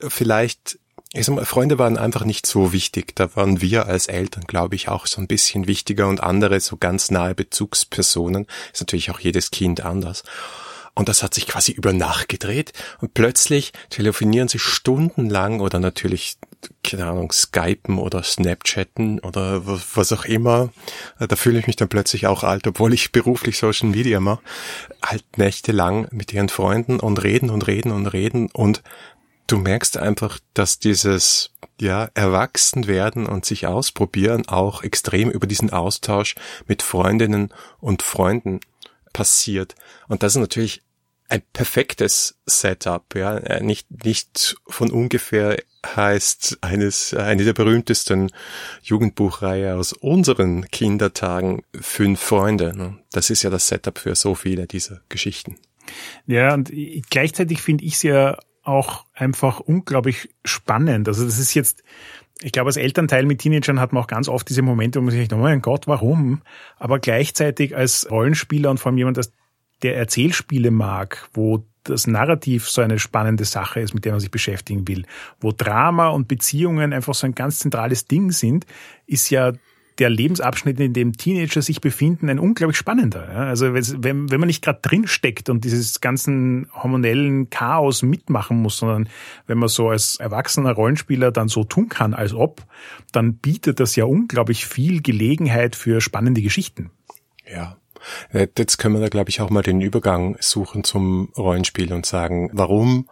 vielleicht, 0.00 0.78
ich 1.12 1.26
sag 1.26 1.36
mal, 1.36 1.44
Freunde 1.44 1.78
waren 1.78 1.96
einfach 1.96 2.24
nicht 2.24 2.46
so 2.46 2.72
wichtig. 2.72 3.14
Da 3.14 3.36
waren 3.36 3.60
wir 3.60 3.86
als 3.86 4.08
Eltern, 4.08 4.44
glaube 4.48 4.74
ich, 4.74 4.88
auch 4.88 5.06
so 5.06 5.20
ein 5.20 5.28
bisschen 5.28 5.68
wichtiger 5.68 6.08
und 6.08 6.22
andere 6.22 6.58
so 6.58 6.76
ganz 6.76 7.10
nahe 7.10 7.34
Bezugspersonen. 7.34 8.46
Ist 8.72 8.80
natürlich 8.80 9.10
auch 9.12 9.20
jedes 9.20 9.52
Kind 9.52 9.82
anders. 9.82 10.24
Und 10.94 11.08
das 11.08 11.22
hat 11.22 11.34
sich 11.34 11.46
quasi 11.46 11.72
über 11.72 11.92
Nacht 11.92 12.28
gedreht. 12.28 12.72
Und 13.00 13.14
plötzlich 13.14 13.72
telefonieren 13.90 14.48
sie 14.48 14.60
stundenlang 14.60 15.60
oder 15.60 15.80
natürlich, 15.80 16.36
keine 16.84 17.06
Ahnung, 17.06 17.32
Skypen 17.32 17.98
oder 17.98 18.22
Snapchatten 18.22 19.18
oder 19.18 19.62
was 19.66 20.12
auch 20.12 20.24
immer. 20.24 20.72
Da 21.18 21.34
fühle 21.34 21.58
ich 21.58 21.66
mich 21.66 21.76
dann 21.76 21.88
plötzlich 21.88 22.26
auch 22.28 22.44
alt, 22.44 22.66
obwohl 22.66 22.94
ich 22.94 23.10
beruflich 23.10 23.58
Social 23.58 23.88
Media 23.88 24.20
mache. 24.20 24.42
Halt 25.04 25.24
nächtelang 25.36 26.06
mit 26.12 26.32
ihren 26.32 26.48
Freunden 26.48 27.00
und 27.00 27.22
reden 27.22 27.50
und 27.50 27.66
reden 27.66 27.90
und 27.90 28.06
reden. 28.06 28.48
Und 28.52 28.82
du 29.48 29.58
merkst 29.58 29.96
einfach, 29.96 30.38
dass 30.54 30.78
dieses 30.78 31.50
ja, 31.80 32.08
erwachsen 32.14 32.86
werden 32.86 33.26
und 33.26 33.44
sich 33.44 33.66
ausprobieren 33.66 34.46
auch 34.46 34.84
extrem 34.84 35.30
über 35.30 35.46
diesen 35.46 35.70
Austausch 35.70 36.36
mit 36.68 36.82
Freundinnen 36.82 37.52
und 37.80 38.02
Freunden 38.02 38.60
passiert. 39.14 39.74
Und 40.08 40.22
das 40.22 40.34
ist 40.34 40.40
natürlich 40.40 40.82
ein 41.30 41.40
perfektes 41.54 42.38
Setup, 42.44 43.14
ja, 43.14 43.38
äh, 43.38 43.62
nicht, 43.62 44.04
nicht 44.04 44.56
von 44.66 44.90
ungefähr 44.90 45.56
heißt 45.84 46.58
eines, 46.60 47.14
eine 47.14 47.44
der 47.44 47.52
berühmtesten 47.52 48.30
Jugendbuchreihe 48.82 49.74
aus 49.74 49.92
unseren 49.94 50.68
Kindertagen, 50.70 51.62
Fünf 51.80 52.20
Freunde. 52.20 52.76
Ne? 52.76 52.98
Das 53.10 53.30
ist 53.30 53.42
ja 53.42 53.50
das 53.50 53.68
Setup 53.68 53.98
für 53.98 54.14
so 54.14 54.34
viele 54.34 54.66
dieser 54.66 55.00
Geschichten. 55.08 55.56
Ja, 56.26 56.54
und 56.54 56.72
gleichzeitig 57.10 57.60
finde 57.60 57.84
ich 57.84 57.94
es 57.94 58.02
ja 58.02 58.38
auch 58.62 59.04
einfach 59.12 59.60
unglaublich 59.60 60.30
spannend. 60.44 61.08
Also 61.08 61.24
das 61.24 61.38
ist 61.38 61.54
jetzt, 61.54 61.84
ich 62.40 62.52
glaube, 62.52 62.68
als 62.68 62.76
Elternteil 62.76 63.26
mit 63.26 63.40
Teenagern 63.40 63.80
hat 63.80 63.92
man 63.92 64.02
auch 64.02 64.08
ganz 64.08 64.28
oft 64.28 64.48
diese 64.48 64.62
Momente, 64.62 64.98
wo 64.98 65.04
man 65.04 65.12
sich 65.12 65.20
denkt, 65.20 65.32
oh 65.32 65.42
mein 65.42 65.62
Gott, 65.62 65.86
warum? 65.86 66.42
Aber 66.78 66.98
gleichzeitig 66.98 67.76
als 67.76 68.10
Rollenspieler 68.10 68.70
und 68.70 68.78
vor 68.78 68.90
allem 68.90 68.98
jemand, 68.98 69.20
der 69.82 69.96
Erzählspiele 69.96 70.70
mag, 70.70 71.28
wo 71.32 71.64
das 71.84 72.06
Narrativ 72.06 72.68
so 72.68 72.80
eine 72.80 72.98
spannende 72.98 73.44
Sache 73.44 73.80
ist, 73.80 73.94
mit 73.94 74.04
der 74.04 74.12
man 74.12 74.20
sich 74.20 74.30
beschäftigen 74.30 74.88
will, 74.88 75.04
wo 75.40 75.52
Drama 75.52 76.08
und 76.08 76.28
Beziehungen 76.28 76.92
einfach 76.92 77.14
so 77.14 77.26
ein 77.26 77.34
ganz 77.34 77.58
zentrales 77.58 78.06
Ding 78.06 78.30
sind, 78.32 78.66
ist 79.06 79.30
ja 79.30 79.52
der 79.98 80.10
Lebensabschnitt, 80.10 80.80
in 80.80 80.92
dem 80.92 81.12
Teenager 81.16 81.62
sich 81.62 81.80
befinden, 81.80 82.28
ein 82.28 82.38
unglaublich 82.38 82.76
spannender. 82.76 83.28
Also 83.28 83.74
wenn, 83.74 84.30
wenn 84.30 84.40
man 84.40 84.48
nicht 84.48 84.62
gerade 84.62 84.80
drinsteckt 84.82 85.48
und 85.48 85.64
dieses 85.64 86.00
ganzen 86.00 86.68
hormonellen 86.74 87.50
Chaos 87.50 88.02
mitmachen 88.02 88.60
muss, 88.60 88.78
sondern 88.78 89.08
wenn 89.46 89.58
man 89.58 89.68
so 89.68 89.90
als 89.90 90.16
erwachsener 90.16 90.72
Rollenspieler 90.72 91.30
dann 91.30 91.48
so 91.48 91.64
tun 91.64 91.88
kann, 91.88 92.14
als 92.14 92.34
ob, 92.34 92.62
dann 93.12 93.36
bietet 93.36 93.78
das 93.78 93.94
ja 93.96 94.04
unglaublich 94.04 94.66
viel 94.66 95.00
Gelegenheit 95.00 95.76
für 95.76 96.00
spannende 96.00 96.42
Geschichten. 96.42 96.90
Ja. 97.50 97.76
Äh, 98.32 98.48
jetzt 98.58 98.78
können 98.78 98.94
wir 98.94 99.00
da, 99.00 99.08
glaube 99.08 99.30
ich, 99.30 99.40
auch 99.40 99.50
mal 99.50 99.62
den 99.62 99.80
Übergang 99.80 100.36
suchen 100.40 100.84
zum 100.84 101.30
Rollenspiel 101.36 101.92
und 101.92 102.04
sagen, 102.04 102.50
warum 102.52 103.08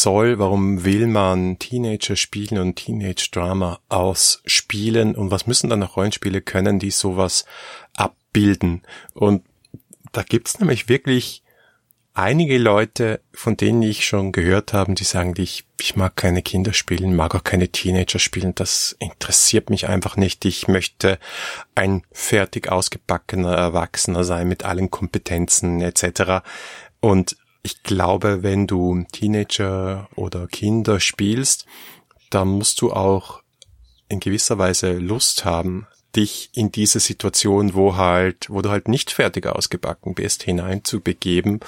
soll, 0.00 0.38
warum 0.38 0.84
will 0.84 1.06
man 1.06 1.58
Teenager 1.58 2.16
spielen 2.16 2.58
und 2.58 2.76
Teenage 2.76 3.28
Drama 3.30 3.80
ausspielen 3.88 5.14
und 5.14 5.30
was 5.30 5.46
müssen 5.46 5.70
dann 5.70 5.82
auch 5.82 5.96
Rollenspiele 5.96 6.42
können, 6.42 6.78
die 6.78 6.90
sowas 6.90 7.44
abbilden? 7.94 8.82
Und 9.14 9.44
da 10.12 10.22
gibt's 10.22 10.58
nämlich 10.58 10.88
wirklich 10.88 11.42
einige 12.14 12.58
Leute, 12.58 13.20
von 13.32 13.56
denen 13.56 13.82
ich 13.82 14.06
schon 14.06 14.32
gehört 14.32 14.72
habe, 14.72 14.94
die 14.94 15.04
sagen, 15.04 15.34
ich, 15.38 15.64
ich 15.80 15.96
mag 15.96 16.16
keine 16.16 16.42
Kinder 16.42 16.72
spielen, 16.72 17.16
mag 17.16 17.34
auch 17.34 17.44
keine 17.44 17.68
Teenager 17.68 18.18
spielen, 18.18 18.54
das 18.54 18.96
interessiert 18.98 19.70
mich 19.70 19.88
einfach 19.88 20.16
nicht. 20.16 20.44
Ich 20.44 20.68
möchte 20.68 21.18
ein 21.74 22.02
fertig 22.12 22.70
ausgebackener 22.70 23.54
Erwachsener 23.54 24.24
sein 24.24 24.48
mit 24.48 24.64
allen 24.64 24.90
Kompetenzen 24.90 25.80
etc. 25.80 26.44
Und 27.00 27.36
ich 27.62 27.82
glaube, 27.82 28.42
wenn 28.42 28.66
du 28.66 29.04
Teenager 29.12 30.08
oder 30.16 30.46
Kinder 30.48 31.00
spielst, 31.00 31.66
dann 32.30 32.48
musst 32.48 32.80
du 32.80 32.92
auch 32.92 33.42
in 34.08 34.20
gewisser 34.20 34.58
Weise 34.58 34.92
Lust 34.98 35.44
haben, 35.44 35.86
dich 36.16 36.50
in 36.54 36.70
diese 36.72 37.00
Situation, 37.00 37.74
wo 37.74 37.96
halt, 37.96 38.48
wo 38.50 38.60
du 38.62 38.70
halt 38.70 38.88
nicht 38.88 39.10
fertig 39.10 39.46
ausgebacken 39.46 40.14
bist, 40.14 40.42
hineinzubegeben 40.42 41.60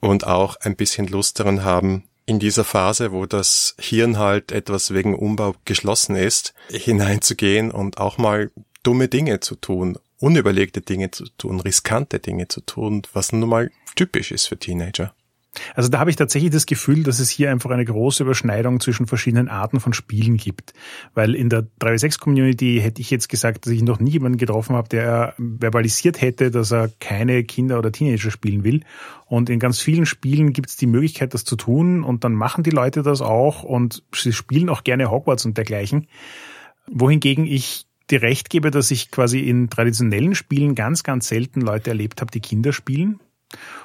und 0.00 0.26
auch 0.26 0.56
ein 0.56 0.76
bisschen 0.76 1.06
Lust 1.06 1.40
daran 1.40 1.64
haben, 1.64 2.04
in 2.26 2.38
dieser 2.40 2.64
Phase, 2.64 3.12
wo 3.12 3.24
das 3.24 3.76
Hirn 3.78 4.18
halt 4.18 4.50
etwas 4.52 4.92
wegen 4.92 5.14
Umbau 5.14 5.54
geschlossen 5.64 6.16
ist, 6.16 6.54
hineinzugehen 6.68 7.70
und 7.70 7.98
auch 7.98 8.18
mal 8.18 8.50
dumme 8.82 9.08
Dinge 9.08 9.40
zu 9.40 9.54
tun, 9.54 9.96
unüberlegte 10.18 10.80
Dinge 10.80 11.12
zu 11.12 11.26
tun, 11.38 11.60
riskante 11.60 12.18
Dinge 12.18 12.48
zu 12.48 12.60
tun, 12.60 13.02
was 13.12 13.32
nun 13.32 13.48
mal 13.48 13.70
typisch 13.94 14.32
ist 14.32 14.46
für 14.46 14.58
Teenager. 14.58 15.14
Also 15.74 15.88
da 15.88 15.98
habe 15.98 16.10
ich 16.10 16.16
tatsächlich 16.16 16.50
das 16.50 16.66
Gefühl, 16.66 17.02
dass 17.02 17.18
es 17.18 17.30
hier 17.30 17.50
einfach 17.50 17.70
eine 17.70 17.84
große 17.84 18.22
Überschneidung 18.22 18.80
zwischen 18.80 19.06
verschiedenen 19.06 19.48
Arten 19.48 19.80
von 19.80 19.92
Spielen 19.92 20.36
gibt. 20.36 20.72
Weil 21.14 21.34
in 21.34 21.48
der 21.48 21.66
3W6-Community 21.80 22.80
hätte 22.80 23.00
ich 23.00 23.10
jetzt 23.10 23.28
gesagt, 23.28 23.66
dass 23.66 23.72
ich 23.72 23.82
noch 23.82 24.00
nie 24.00 24.12
jemanden 24.12 24.38
getroffen 24.38 24.76
habe, 24.76 24.88
der 24.88 25.34
verbalisiert 25.38 26.20
hätte, 26.20 26.50
dass 26.50 26.72
er 26.72 26.90
keine 27.00 27.44
Kinder 27.44 27.78
oder 27.78 27.92
Teenager 27.92 28.30
spielen 28.30 28.64
will. 28.64 28.82
Und 29.26 29.50
in 29.50 29.58
ganz 29.58 29.80
vielen 29.80 30.06
Spielen 30.06 30.52
gibt 30.52 30.70
es 30.70 30.76
die 30.76 30.86
Möglichkeit, 30.86 31.34
das 31.34 31.44
zu 31.44 31.56
tun 31.56 32.04
und 32.04 32.24
dann 32.24 32.34
machen 32.34 32.62
die 32.62 32.70
Leute 32.70 33.02
das 33.02 33.20
auch 33.20 33.62
und 33.62 34.02
sie 34.14 34.32
spielen 34.32 34.68
auch 34.68 34.84
gerne 34.84 35.10
Hogwarts 35.10 35.44
und 35.44 35.56
dergleichen. 35.56 36.06
Wohingegen 36.86 37.44
ich 37.44 37.86
dir 38.10 38.22
recht 38.22 38.50
gebe, 38.50 38.70
dass 38.70 38.90
ich 38.90 39.10
quasi 39.10 39.40
in 39.40 39.68
traditionellen 39.68 40.34
Spielen 40.34 40.74
ganz, 40.74 41.02
ganz 41.02 41.28
selten 41.28 41.60
Leute 41.60 41.90
erlebt 41.90 42.20
habe, 42.20 42.30
die 42.30 42.40
Kinder 42.40 42.72
spielen. 42.72 43.20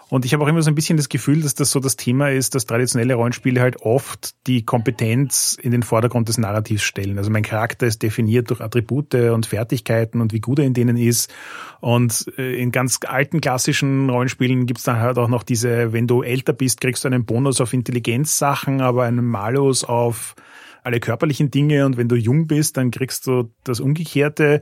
Und 0.09 0.25
ich 0.25 0.33
habe 0.33 0.43
auch 0.43 0.47
immer 0.47 0.61
so 0.61 0.69
ein 0.69 0.75
bisschen 0.75 0.97
das 0.97 1.07
Gefühl, 1.07 1.41
dass 1.41 1.53
das 1.53 1.71
so 1.71 1.79
das 1.79 1.95
Thema 1.95 2.31
ist, 2.31 2.53
dass 2.53 2.65
traditionelle 2.65 3.13
Rollenspiele 3.13 3.61
halt 3.61 3.77
oft 3.81 4.35
die 4.45 4.65
Kompetenz 4.65 5.57
in 5.61 5.71
den 5.71 5.83
Vordergrund 5.83 6.27
des 6.27 6.37
Narrativs 6.37 6.83
stellen. 6.83 7.17
Also 7.17 7.29
mein 7.29 7.43
Charakter 7.43 7.87
ist 7.87 8.03
definiert 8.03 8.49
durch 8.49 8.59
Attribute 8.59 9.13
und 9.15 9.45
Fertigkeiten 9.45 10.19
und 10.19 10.33
wie 10.33 10.41
gut 10.41 10.59
er 10.59 10.65
in 10.65 10.73
denen 10.73 10.97
ist. 10.97 11.33
Und 11.79 12.25
äh, 12.37 12.61
in 12.61 12.71
ganz 12.71 12.99
alten 13.07 13.39
klassischen 13.39 14.09
Rollenspielen 14.09 14.65
gibt's 14.65 14.83
dann 14.83 14.99
halt 14.99 15.17
auch 15.17 15.29
noch 15.29 15.43
diese, 15.43 15.93
wenn 15.93 16.07
du 16.07 16.23
älter 16.23 16.53
bist, 16.53 16.81
kriegst 16.81 17.05
du 17.05 17.07
einen 17.07 17.25
Bonus 17.25 17.61
auf 17.61 17.71
Intelligenzsachen, 17.71 18.81
aber 18.81 19.03
einen 19.03 19.25
Malus 19.25 19.85
auf 19.85 20.35
alle 20.83 20.99
körperlichen 20.99 21.51
Dinge. 21.51 21.85
Und 21.85 21.95
wenn 21.95 22.09
du 22.09 22.15
jung 22.15 22.47
bist, 22.47 22.75
dann 22.75 22.91
kriegst 22.91 23.27
du 23.27 23.53
das 23.63 23.79
Umgekehrte. 23.79 24.61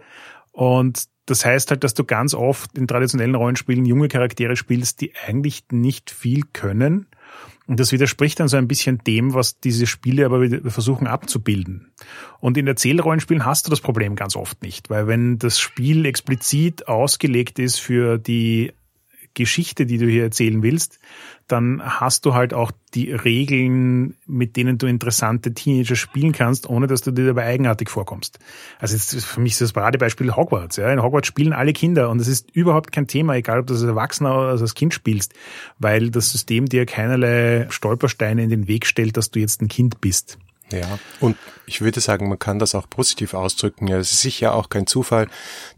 Und 0.51 1.05
das 1.30 1.46
heißt 1.46 1.72
halt, 1.72 1.84
dass 1.84 1.94
du 1.94 2.04
ganz 2.04 2.34
oft 2.34 2.78
in 2.78 2.88
traditionellen 2.88 3.36
Rollenspielen 3.36 3.86
junge 3.86 4.08
Charaktere 4.08 4.56
spielst, 4.56 5.02
die 5.02 5.13
eigentlich 5.28 5.63
nicht 5.72 6.12
viel 6.12 6.44
können. 6.54 7.08
Und 7.68 7.80
das 7.80 7.92
widerspricht 7.92 8.39
dann 8.39 8.48
so 8.48 8.58
ein 8.58 8.68
bisschen 8.68 8.98
dem, 9.06 9.36
was 9.36 9.60
diese 9.60 9.86
Spiele 9.86 10.26
aber 10.26 10.48
versuchen 10.72 11.06
abzubilden. 11.06 11.92
Und 12.39 12.58
in 12.58 12.65
Erzählrollenspielen 12.65 13.46
hast 13.46 13.68
du 13.68 13.70
das 13.70 13.80
Problem 13.80 14.15
ganz 14.15 14.36
oft 14.36 14.63
nicht, 14.63 14.89
weil 14.89 15.06
wenn 15.06 15.38
das 15.38 15.60
Spiel 15.60 16.08
explizit 16.08 16.88
ausgelegt 16.88 17.60
ist 17.60 17.80
für 17.80 18.18
die 18.18 18.74
Geschichte, 19.39 19.86
die 19.86 19.97
du 19.97 20.06
hier 20.06 20.23
erzählen 20.23 20.62
willst, 20.62 20.99
dann 21.47 21.82
hast 21.82 22.25
du 22.25 22.34
halt 22.34 22.54
auch 22.54 22.71
die 22.93 23.12
Regeln, 23.12 24.15
mit 24.28 24.56
denen 24.56 24.78
du 24.78 24.86
interessante 24.86 25.54
Teenager 25.54 25.95
spielen 25.95 26.32
kannst, 26.34 26.69
ohne 26.69 26.88
dass 26.88 27.02
du 27.02 27.12
dir 27.12 27.25
dabei 27.25 27.45
eigenartig 27.45 27.89
vorkommst. 27.89 28.39
Also 28.80 28.95
jetzt 28.95 29.25
für 29.25 29.39
mich 29.39 29.54
ist 29.54 29.62
das 29.62 29.73
Paradebeispiel 29.73 30.36
Hogwarts. 30.36 30.75
Ja. 30.75 30.91
In 30.91 31.02
Hogwarts 31.02 31.28
spielen 31.28 31.54
alle 31.54 31.73
Kinder 31.73 32.10
und 32.10 32.19
es 32.19 32.28
ist 32.28 32.52
überhaupt 32.52 32.91
kein 32.91 33.08
Thema, 33.08 33.36
egal 33.36 33.60
ob 33.60 33.67
du 33.67 33.73
als 33.73 33.84
Erwachsener 33.84 34.36
oder 34.38 34.49
als 34.49 34.75
Kind 34.75 34.93
spielst, 34.93 35.34
weil 35.78 36.12
das 36.12 36.32
System 36.32 36.65
dir 36.65 36.86
keinerlei 36.86 37.67
Stolpersteine 37.69 38.43
in 38.43 38.49
den 38.49 38.67
Weg 38.67 38.86
stellt, 38.86 39.15
dass 39.15 39.32
du 39.32 39.39
jetzt 39.39 39.62
ein 39.62 39.69
Kind 39.69 40.02
bist. 40.02 40.38
Ja, 40.71 40.99
und 41.19 41.36
ich 41.65 41.82
würde 41.82 41.99
sagen, 41.99 42.29
man 42.29 42.38
kann 42.38 42.60
das 42.60 42.75
auch 42.75 42.89
positiv 42.89 43.34
ausdrücken. 43.34 43.88
Ja, 43.88 43.97
es 43.97 44.12
ist 44.12 44.21
sicher 44.21 44.53
auch 44.53 44.69
kein 44.69 44.86
Zufall, 44.86 45.27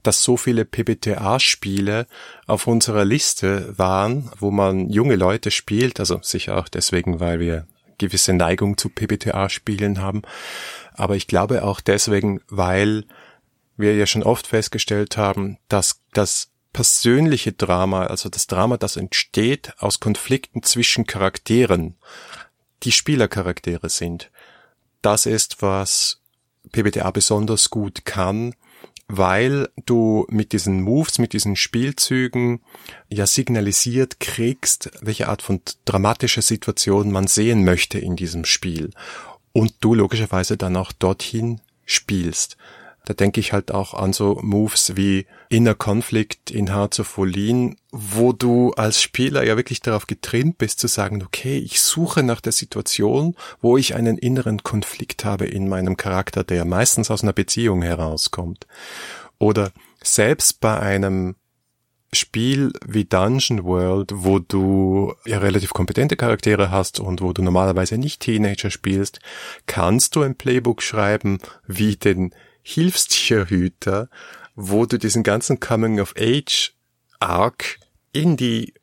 dass 0.03 0.23
so 0.23 0.37
viele 0.37 0.65
PBTA-Spiele 0.65 2.07
auf 2.45 2.67
unserer 2.67 3.05
Liste 3.05 3.77
waren, 3.77 4.29
wo 4.37 4.51
man 4.51 4.89
junge 4.89 5.15
Leute 5.15 5.51
spielt. 5.51 5.99
Also 5.99 6.19
sicher 6.21 6.57
auch 6.57 6.67
deswegen, 6.67 7.19
weil 7.19 7.39
wir 7.39 7.67
gewisse 7.97 8.33
Neigung 8.33 8.77
zu 8.77 8.89
PBTA-Spielen 8.89 10.01
haben. 10.01 10.23
Aber 10.93 11.15
ich 11.15 11.27
glaube 11.27 11.63
auch 11.63 11.79
deswegen, 11.79 12.41
weil 12.49 13.05
wir 13.77 13.95
ja 13.95 14.05
schon 14.05 14.23
oft 14.23 14.47
festgestellt 14.47 15.17
haben, 15.17 15.57
dass 15.69 16.01
das 16.13 16.49
persönliche 16.73 17.53
Drama, 17.53 18.05
also 18.07 18.29
das 18.29 18.47
Drama, 18.47 18.77
das 18.77 18.97
entsteht 18.97 19.73
aus 19.79 19.99
Konflikten 19.99 20.63
zwischen 20.63 21.05
Charakteren, 21.05 21.95
die 22.83 22.91
Spielercharaktere 22.91 23.89
sind 23.89 24.31
das 25.01 25.25
ist, 25.25 25.61
was 25.61 26.21
PBTA 26.71 27.11
besonders 27.11 27.69
gut 27.69 28.05
kann, 28.05 28.55
weil 29.07 29.67
du 29.85 30.25
mit 30.29 30.53
diesen 30.53 30.81
Moves, 30.81 31.19
mit 31.19 31.33
diesen 31.33 31.55
Spielzügen 31.55 32.61
ja 33.09 33.27
signalisiert 33.27 34.19
kriegst, 34.19 34.89
welche 35.01 35.27
Art 35.27 35.41
von 35.41 35.61
dramatischer 35.83 36.41
Situation 36.41 37.11
man 37.11 37.27
sehen 37.27 37.65
möchte 37.65 37.99
in 37.99 38.15
diesem 38.15 38.45
Spiel. 38.45 38.91
Und 39.51 39.73
du 39.81 39.95
logischerweise 39.95 40.55
dann 40.55 40.77
auch 40.77 40.93
dorthin 40.93 41.59
spielst. 41.85 42.55
Da 43.05 43.15
denke 43.15 43.39
ich 43.39 43.51
halt 43.51 43.71
auch 43.71 43.95
an 43.95 44.13
so 44.13 44.39
Moves 44.43 44.95
wie 44.95 45.25
Inner 45.49 45.73
Conflict 45.73 46.51
in 46.51 46.71
Hearts 46.71 46.99
of 46.99 47.17
Olin, 47.17 47.75
wo 47.91 48.31
du 48.31 48.73
als 48.73 49.01
Spieler 49.01 49.43
ja 49.43 49.57
wirklich 49.57 49.81
darauf 49.81 50.05
getrimmt 50.05 50.59
bist 50.59 50.79
zu 50.79 50.87
sagen, 50.87 51.23
okay, 51.23 51.57
ich 51.57 51.81
suche 51.81 52.21
nach 52.21 52.41
der 52.41 52.51
Situation, 52.51 53.35
wo 53.59 53.75
ich 53.75 53.95
einen 53.95 54.17
inneren 54.17 54.61
Konflikt 54.61 55.25
habe 55.25 55.45
in 55.45 55.67
meinem 55.67 55.97
Charakter, 55.97 56.43
der 56.43 56.63
meistens 56.63 57.09
aus 57.09 57.23
einer 57.23 57.33
Beziehung 57.33 57.81
herauskommt. 57.81 58.67
Oder 59.39 59.71
selbst 60.03 60.59
bei 60.59 60.79
einem 60.79 61.35
Spiel 62.13 62.73
wie 62.85 63.05
Dungeon 63.05 63.63
World, 63.63 64.11
wo 64.13 64.39
du 64.39 65.15
ja 65.25 65.39
relativ 65.39 65.71
kompetente 65.71 66.17
Charaktere 66.17 66.69
hast 66.69 66.99
und 66.99 67.21
wo 67.21 67.31
du 67.31 67.41
normalerweise 67.41 67.97
nicht 67.97 68.21
Teenager 68.21 68.69
spielst, 68.69 69.21
kannst 69.65 70.15
du 70.15 70.21
ein 70.21 70.35
Playbook 70.35 70.81
schreiben, 70.81 71.39
wie 71.65 71.95
den 71.95 72.35
Hilfstierhüter, 72.63 74.09
wo 74.55 74.85
du 74.85 74.97
diesen 74.97 75.23
ganzen 75.23 75.59
Coming-of-Age-Arc 75.59 77.79
in 78.13 78.37
die 78.37 78.73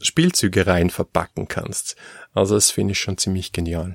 Spielzüge 0.00 0.66
rein 0.66 0.90
verpacken 0.90 1.48
kannst. 1.48 1.96
Also 2.32 2.54
das 2.54 2.70
finde 2.70 2.92
ich 2.92 2.98
schon 2.98 3.18
ziemlich 3.18 3.52
genial. 3.52 3.94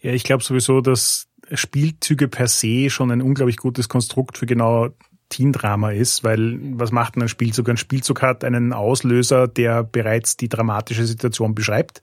Ja, 0.00 0.12
ich 0.12 0.24
glaube 0.24 0.42
sowieso, 0.42 0.80
dass 0.80 1.28
Spielzüge 1.52 2.28
per 2.28 2.48
se 2.48 2.90
schon 2.90 3.10
ein 3.10 3.22
unglaublich 3.22 3.56
gutes 3.56 3.88
Konstrukt 3.88 4.38
für 4.38 4.46
genau 4.46 4.88
Teen-Drama 5.28 5.92
ist, 5.92 6.24
weil 6.24 6.58
was 6.78 6.92
macht 6.92 7.16
denn 7.16 7.22
ein 7.22 7.28
Spielzug? 7.28 7.68
Ein 7.68 7.76
Spielzug 7.76 8.22
hat 8.22 8.44
einen 8.44 8.72
Auslöser, 8.72 9.48
der 9.48 9.82
bereits 9.82 10.36
die 10.36 10.48
dramatische 10.48 11.06
Situation 11.06 11.54
beschreibt 11.54 12.02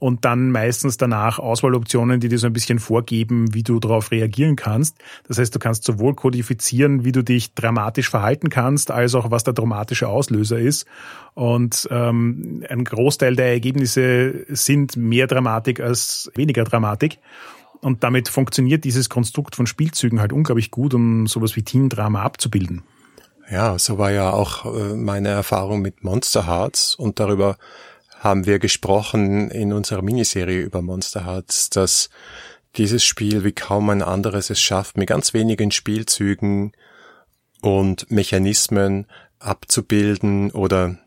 und 0.00 0.24
dann 0.24 0.50
meistens 0.50 0.96
danach 0.96 1.38
Auswahloptionen, 1.38 2.18
die 2.18 2.28
dir 2.28 2.38
so 2.38 2.46
ein 2.46 2.52
bisschen 2.52 2.78
vorgeben, 2.78 3.54
wie 3.54 3.62
du 3.62 3.78
darauf 3.78 4.10
reagieren 4.10 4.56
kannst. 4.56 4.96
Das 5.28 5.38
heißt, 5.38 5.54
du 5.54 5.58
kannst 5.58 5.84
sowohl 5.84 6.14
kodifizieren, 6.14 7.04
wie 7.04 7.12
du 7.12 7.22
dich 7.22 7.54
dramatisch 7.54 8.08
verhalten 8.08 8.48
kannst, 8.48 8.90
als 8.90 9.14
auch 9.14 9.30
was 9.30 9.44
der 9.44 9.52
dramatische 9.52 10.08
Auslöser 10.08 10.58
ist. 10.58 10.86
Und 11.34 11.86
ähm, 11.90 12.64
ein 12.68 12.84
Großteil 12.84 13.36
der 13.36 13.52
Ergebnisse 13.52 14.46
sind 14.48 14.96
mehr 14.96 15.26
Dramatik 15.26 15.80
als 15.80 16.32
weniger 16.34 16.64
Dramatik. 16.64 17.18
Und 17.82 18.02
damit 18.02 18.28
funktioniert 18.28 18.84
dieses 18.84 19.10
Konstrukt 19.10 19.54
von 19.54 19.66
Spielzügen 19.66 20.20
halt 20.20 20.32
unglaublich 20.32 20.70
gut, 20.70 20.94
um 20.94 21.26
sowas 21.26 21.56
wie 21.56 21.62
Teen-Drama 21.62 22.22
abzubilden. 22.22 22.82
Ja, 23.50 23.78
so 23.78 23.98
war 23.98 24.12
ja 24.12 24.30
auch 24.30 24.64
äh, 24.64 24.94
meine 24.94 25.28
Erfahrung 25.28 25.82
mit 25.82 26.04
Monster 26.04 26.46
Hearts 26.46 26.94
und 26.94 27.18
darüber 27.18 27.56
haben 28.20 28.44
wir 28.44 28.58
gesprochen 28.58 29.50
in 29.50 29.72
unserer 29.72 30.02
Miniserie 30.02 30.60
über 30.60 30.82
Monster 30.82 31.24
Hearts, 31.24 31.70
dass 31.70 32.10
dieses 32.76 33.02
Spiel 33.02 33.44
wie 33.44 33.52
kaum 33.52 33.88
ein 33.88 34.02
anderes 34.02 34.50
es 34.50 34.60
schafft, 34.60 34.98
mit 34.98 35.08
ganz 35.08 35.32
wenigen 35.34 35.70
Spielzügen 35.70 36.72
und 37.62 38.10
Mechanismen 38.10 39.06
abzubilden 39.38 40.50
oder 40.52 40.98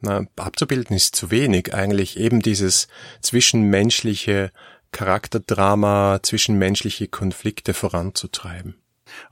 na, 0.00 0.26
abzubilden 0.36 0.94
ist 0.94 1.16
zu 1.16 1.30
wenig 1.30 1.74
eigentlich 1.74 2.18
eben 2.18 2.40
dieses 2.40 2.86
zwischenmenschliche 3.20 4.52
Charakterdrama, 4.92 6.20
zwischenmenschliche 6.22 7.08
Konflikte 7.08 7.74
voranzutreiben. 7.74 8.76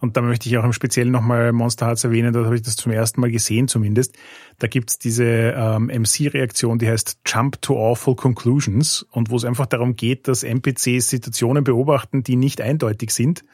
Und 0.00 0.16
da 0.16 0.22
möchte 0.22 0.48
ich 0.48 0.56
auch 0.58 0.64
im 0.64 0.72
Speziellen 0.72 1.12
nochmal 1.12 1.52
Monster 1.52 1.86
Hearts 1.86 2.04
erwähnen, 2.04 2.32
da 2.32 2.44
habe 2.44 2.56
ich 2.56 2.62
das 2.62 2.76
zum 2.76 2.92
ersten 2.92 3.20
Mal 3.20 3.30
gesehen 3.30 3.68
zumindest. 3.68 4.16
Da 4.58 4.66
gibt's 4.66 4.98
diese 4.98 5.24
ähm, 5.24 5.86
MC-Reaktion, 5.86 6.78
die 6.78 6.88
heißt 6.88 7.18
Jump 7.26 7.60
to 7.62 7.76
Awful 7.76 8.16
Conclusions 8.16 9.06
und 9.10 9.30
wo 9.30 9.36
es 9.36 9.44
einfach 9.44 9.66
darum 9.66 9.96
geht, 9.96 10.28
dass 10.28 10.42
NPCs 10.42 11.08
Situationen 11.08 11.64
beobachten, 11.64 12.22
die 12.22 12.36
nicht 12.36 12.60
eindeutig 12.60 13.10
sind 13.10 13.44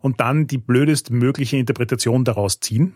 und 0.00 0.20
dann 0.20 0.46
die 0.46 0.58
blödest 0.58 1.10
mögliche 1.10 1.56
Interpretation 1.56 2.24
daraus 2.24 2.60
ziehen. 2.60 2.94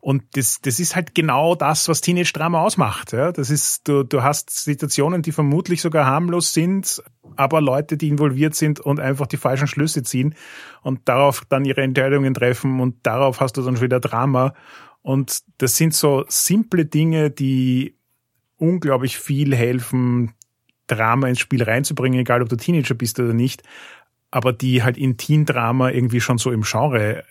Und 0.00 0.22
das, 0.32 0.60
das 0.62 0.80
ist 0.80 0.96
halt 0.96 1.14
genau 1.14 1.54
das, 1.54 1.88
was 1.88 2.00
Teenage-Drama 2.00 2.62
ausmacht. 2.62 3.12
Ja? 3.12 3.32
Das 3.32 3.50
ist, 3.50 3.86
du, 3.86 4.02
du 4.02 4.22
hast 4.22 4.50
Situationen, 4.50 5.22
die 5.22 5.32
vermutlich 5.32 5.82
sogar 5.82 6.06
harmlos 6.06 6.54
sind, 6.54 7.02
aber 7.36 7.60
Leute, 7.60 7.96
die 7.96 8.08
involviert 8.08 8.54
sind 8.54 8.80
und 8.80 9.00
einfach 9.00 9.26
die 9.26 9.36
falschen 9.36 9.66
Schlüsse 9.66 10.02
ziehen 10.02 10.34
und 10.82 11.08
darauf 11.08 11.44
dann 11.48 11.64
ihre 11.64 11.82
Entscheidungen 11.82 12.34
treffen 12.34 12.80
und 12.80 12.96
darauf 13.02 13.40
hast 13.40 13.56
du 13.56 13.62
dann 13.62 13.76
schon 13.76 13.84
wieder 13.84 14.00
Drama. 14.00 14.54
Und 15.02 15.42
das 15.58 15.76
sind 15.76 15.94
so 15.94 16.24
simple 16.28 16.84
Dinge, 16.84 17.30
die 17.30 17.96
unglaublich 18.56 19.18
viel 19.18 19.54
helfen, 19.54 20.34
Drama 20.86 21.28
ins 21.28 21.40
Spiel 21.40 21.62
reinzubringen, 21.62 22.20
egal 22.20 22.42
ob 22.42 22.48
du 22.48 22.56
Teenager 22.56 22.94
bist 22.94 23.18
oder 23.20 23.32
nicht, 23.32 23.62
aber 24.30 24.52
die 24.52 24.82
halt 24.82 24.98
in 24.98 25.16
Teen-Drama 25.16 25.90
irgendwie 25.90 26.20
schon 26.20 26.38
so 26.38 26.50
im 26.50 26.62
Genre 26.62 27.24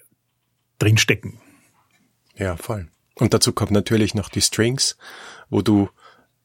drinstecken. 0.80 1.40
Ja, 2.36 2.56
voll. 2.56 2.88
Und 3.16 3.34
dazu 3.34 3.52
kommt 3.52 3.72
natürlich 3.72 4.16
noch 4.16 4.30
die 4.30 4.42
Strings, 4.42 4.98
wo 5.50 5.62
du 5.62 5.90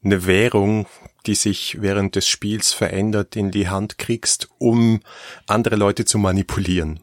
eine 0.04 0.26
Währung, 0.26 0.86
die 1.26 1.34
sich 1.34 1.80
während 1.80 2.16
des 2.16 2.28
Spiels 2.28 2.72
verändert, 2.72 3.36
in 3.36 3.50
die 3.50 3.68
Hand 3.68 3.98
kriegst, 3.98 4.48
um 4.58 5.00
andere 5.46 5.76
Leute 5.76 6.04
zu 6.04 6.18
manipulieren. 6.18 7.00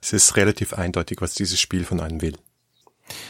Es 0.00 0.12
ist 0.12 0.36
relativ 0.36 0.72
eindeutig, 0.72 1.20
was 1.20 1.34
dieses 1.34 1.60
Spiel 1.60 1.84
von 1.84 2.00
einem 2.00 2.22
will. 2.22 2.36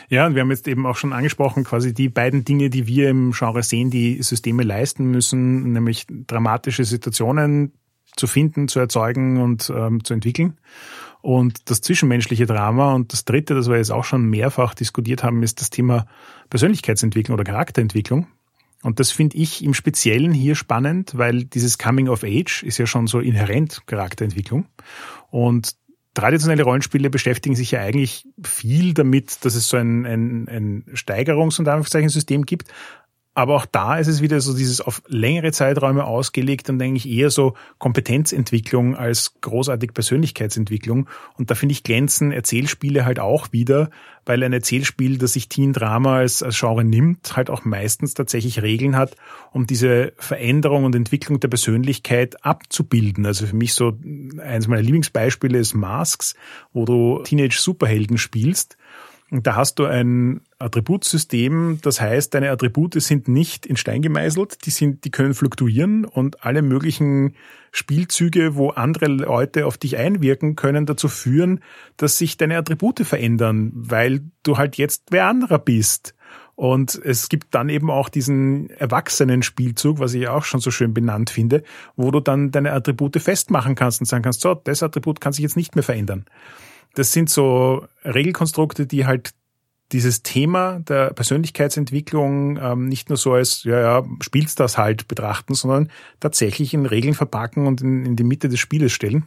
Ja, 0.09 0.27
und 0.27 0.35
wir 0.35 0.43
haben 0.43 0.51
jetzt 0.51 0.69
eben 0.69 0.87
auch 0.87 0.97
schon 0.97 1.13
angesprochen, 1.13 1.65
quasi 1.65 1.95
die 1.95 2.09
beiden 2.09 2.45
Dinge, 2.45 2.69
die 2.69 2.87
wir 2.87 3.09
im 3.09 3.33
Genre 3.33 3.63
sehen, 3.63 3.91
die 3.91 4.23
Systeme 4.23 4.63
leisten 4.63 5.11
müssen, 5.11 5.73
nämlich 5.73 6.07
dramatische 6.09 6.85
Situationen 6.85 7.73
zu 8.17 8.27
finden, 8.27 8.69
zu 8.69 8.79
erzeugen 8.79 9.41
und 9.41 9.73
ähm, 9.75 10.05
zu 10.05 10.13
entwickeln 10.13 10.59
und 11.23 11.71
das 11.71 11.81
zwischenmenschliche 11.81 12.47
Drama. 12.47 12.95
Und 12.95 13.13
das 13.13 13.25
Dritte, 13.25 13.55
das 13.55 13.69
wir 13.69 13.77
jetzt 13.77 13.93
auch 13.93 14.05
schon 14.05 14.25
mehrfach 14.25 14.75
diskutiert 14.75 15.23
haben, 15.23 15.43
ist 15.43 15.61
das 15.61 15.71
Thema 15.71 16.07
Persönlichkeitsentwicklung 16.49 17.35
oder 17.35 17.45
Charakterentwicklung. 17.45 18.27
Und 18.83 18.99
das 18.99 19.11
finde 19.11 19.37
ich 19.37 19.63
im 19.63 19.75
Speziellen 19.75 20.33
hier 20.33 20.55
spannend, 20.55 21.13
weil 21.17 21.45
dieses 21.45 21.79
Coming 21.79 22.09
of 22.09 22.25
Age 22.25 22.63
ist 22.63 22.79
ja 22.79 22.87
schon 22.87 23.07
so 23.07 23.21
inhärent 23.21 23.83
Charakterentwicklung. 23.87 24.67
Und 25.31 25.75
traditionelle 26.15 26.63
Rollenspiele 26.63 27.11
beschäftigen 27.11 27.55
sich 27.55 27.73
ja 27.73 27.81
eigentlich 27.81 28.27
viel 28.43 28.95
damit, 28.95 29.45
dass 29.45 29.55
es 29.55 29.69
so 29.69 29.77
ein, 29.77 30.07
ein, 30.07 30.49
ein 30.49 30.85
Steigerungs- 30.95 31.59
und 31.59 31.69
Anführungszeichen-System 31.69 32.47
gibt. 32.47 32.69
Aber 33.33 33.55
auch 33.55 33.67
da 33.67 33.97
ist 33.97 34.09
es 34.09 34.23
wieder 34.23 34.41
so 34.41 34.57
dieses 34.57 34.81
auf 34.81 35.03
längere 35.07 35.53
Zeiträume 35.53 36.05
ausgelegt 36.05 36.69
und 36.69 36.83
eigentlich 36.83 37.09
eher 37.09 37.31
so 37.31 37.55
Kompetenzentwicklung 37.79 38.97
als 38.97 39.35
großartig 39.41 39.95
Persönlichkeitsentwicklung. 39.95 41.09
Und 41.39 41.51
da 41.51 41.55
finde 41.55 41.73
ich 41.73 41.85
glänzen 41.85 42.33
Erzählspiele 42.33 43.05
halt 43.05 43.21
auch 43.21 43.53
wieder, 43.53 43.91
weil 44.27 44.43
ein 44.43 44.53
Erzählspiel, 44.53 45.17
das 45.17 45.35
sich 45.35 45.49
Teen 45.49 45.73
Drama 45.73 46.17
als, 46.17 46.43
als 46.43 46.59
Genre 46.59 46.83
nimmt, 46.83 47.37
halt 47.37 47.51
auch 47.51 47.65
meistens 47.65 48.15
tatsächlich 48.15 48.63
Regeln 48.63 48.97
hat, 48.97 49.15
um 49.53 49.65
diese 49.65 50.13
Veränderung 50.17 50.83
und 50.83 50.97
Entwicklung 50.97 51.39
der 51.39 51.49
Persönlichkeit 51.49 52.45
abzubilden. 52.45 53.27
Also 53.27 53.47
für 53.47 53.57
mich 53.57 53.75
so 53.75 53.97
eines 54.43 54.67
meiner 54.67 54.83
Lieblingsbeispiele 54.83 55.57
ist 55.57 55.75
Masks, 55.75 56.35
wo 56.73 56.85
du 56.85 57.23
Teenage 57.23 57.59
Superhelden 57.61 58.19
spielst 58.19 58.77
und 59.31 59.47
da 59.47 59.55
hast 59.57 59.79
du 59.79 59.87
ein 59.87 60.43
Attributsystem, 60.61 61.79
das 61.83 62.01
heißt, 62.01 62.35
deine 62.35 62.51
Attribute 62.51 63.01
sind 63.01 63.29
nicht 63.29 63.67
in 63.67 63.77
Stein 63.77 64.03
gemeißelt, 64.03 64.67
die 64.67 64.71
sind, 64.71 65.05
die 65.05 65.11
können 65.11 65.35
fluktuieren 65.35 66.05
und 66.05 66.45
alle 66.45 66.63
möglichen 66.63 67.35
Spielzüge, 67.73 68.57
wo 68.57 68.71
andere 68.71 69.07
Leute 69.07 69.67
auf 69.67 69.79
dich 69.79 69.97
einwirken, 69.97 70.57
können 70.57 70.87
dazu 70.87 71.09
führen, 71.09 71.61
dass 71.97 72.19
sich 72.19 72.37
deine 72.37 72.59
Attribute 72.59 73.01
verändern, 73.01 73.73
weil 73.75 74.21
du 74.43 74.59
halt 74.59 74.77
jetzt 74.77 75.05
wer 75.11 75.27
anderer 75.27 75.59
bist. 75.59 76.15
Und 76.57 77.01
es 77.03 77.31
gibt 77.31 77.55
dann 77.55 77.71
eben 77.71 77.91
auch 77.91 78.11
diesen 78.11 78.69
erwachsenen 78.69 79.43
Spielzug, 79.43 79.99
was 79.99 80.13
ich 80.13 80.29
auch 80.29 80.45
schon 80.45 80.61
so 80.61 80.71
schön 80.71 80.93
benannt 80.93 81.31
finde, 81.31 81.63
wo 81.97 82.11
du 82.11 82.21
dann 82.21 82.51
deine 82.51 82.73
Attribute 82.73 83.17
festmachen 83.17 83.77
kannst 83.77 84.01
und 84.01 84.07
sagen 84.07 84.23
kannst, 84.23 84.43
so, 84.43 84.55
das 84.55 84.83
Attribut 84.83 85.23
kann 85.23 85.33
sich 85.33 85.43
jetzt 85.43 85.57
nicht 85.57 85.75
mehr 85.75 85.83
verändern. 85.83 86.27
Das 86.95 87.13
sind 87.13 87.31
so 87.31 87.87
Regelkonstrukte, 88.05 88.87
die 88.87 89.07
halt 89.07 89.31
dieses 89.93 90.23
Thema 90.23 90.81
der 90.81 91.13
Persönlichkeitsentwicklung 91.13 92.59
ähm, 92.59 92.87
nicht 92.87 93.09
nur 93.09 93.19
so 93.19 93.33
als, 93.33 93.65
ja, 93.65 93.81
ja, 93.81 94.05
spielst 94.21 94.61
das 94.61 94.79
halt 94.79 95.09
betrachten, 95.09 95.55
sondern 95.55 95.91
tatsächlich 96.21 96.75
in 96.75 96.87
Regeln 96.87 97.15
verpacken 97.15 97.67
und 97.67 97.81
in, 97.81 98.05
in 98.05 98.17
die 98.17 98.25
Mitte 98.25 98.49
des 98.49 98.61
Spieles 98.61 98.93
stellen. 98.93 99.27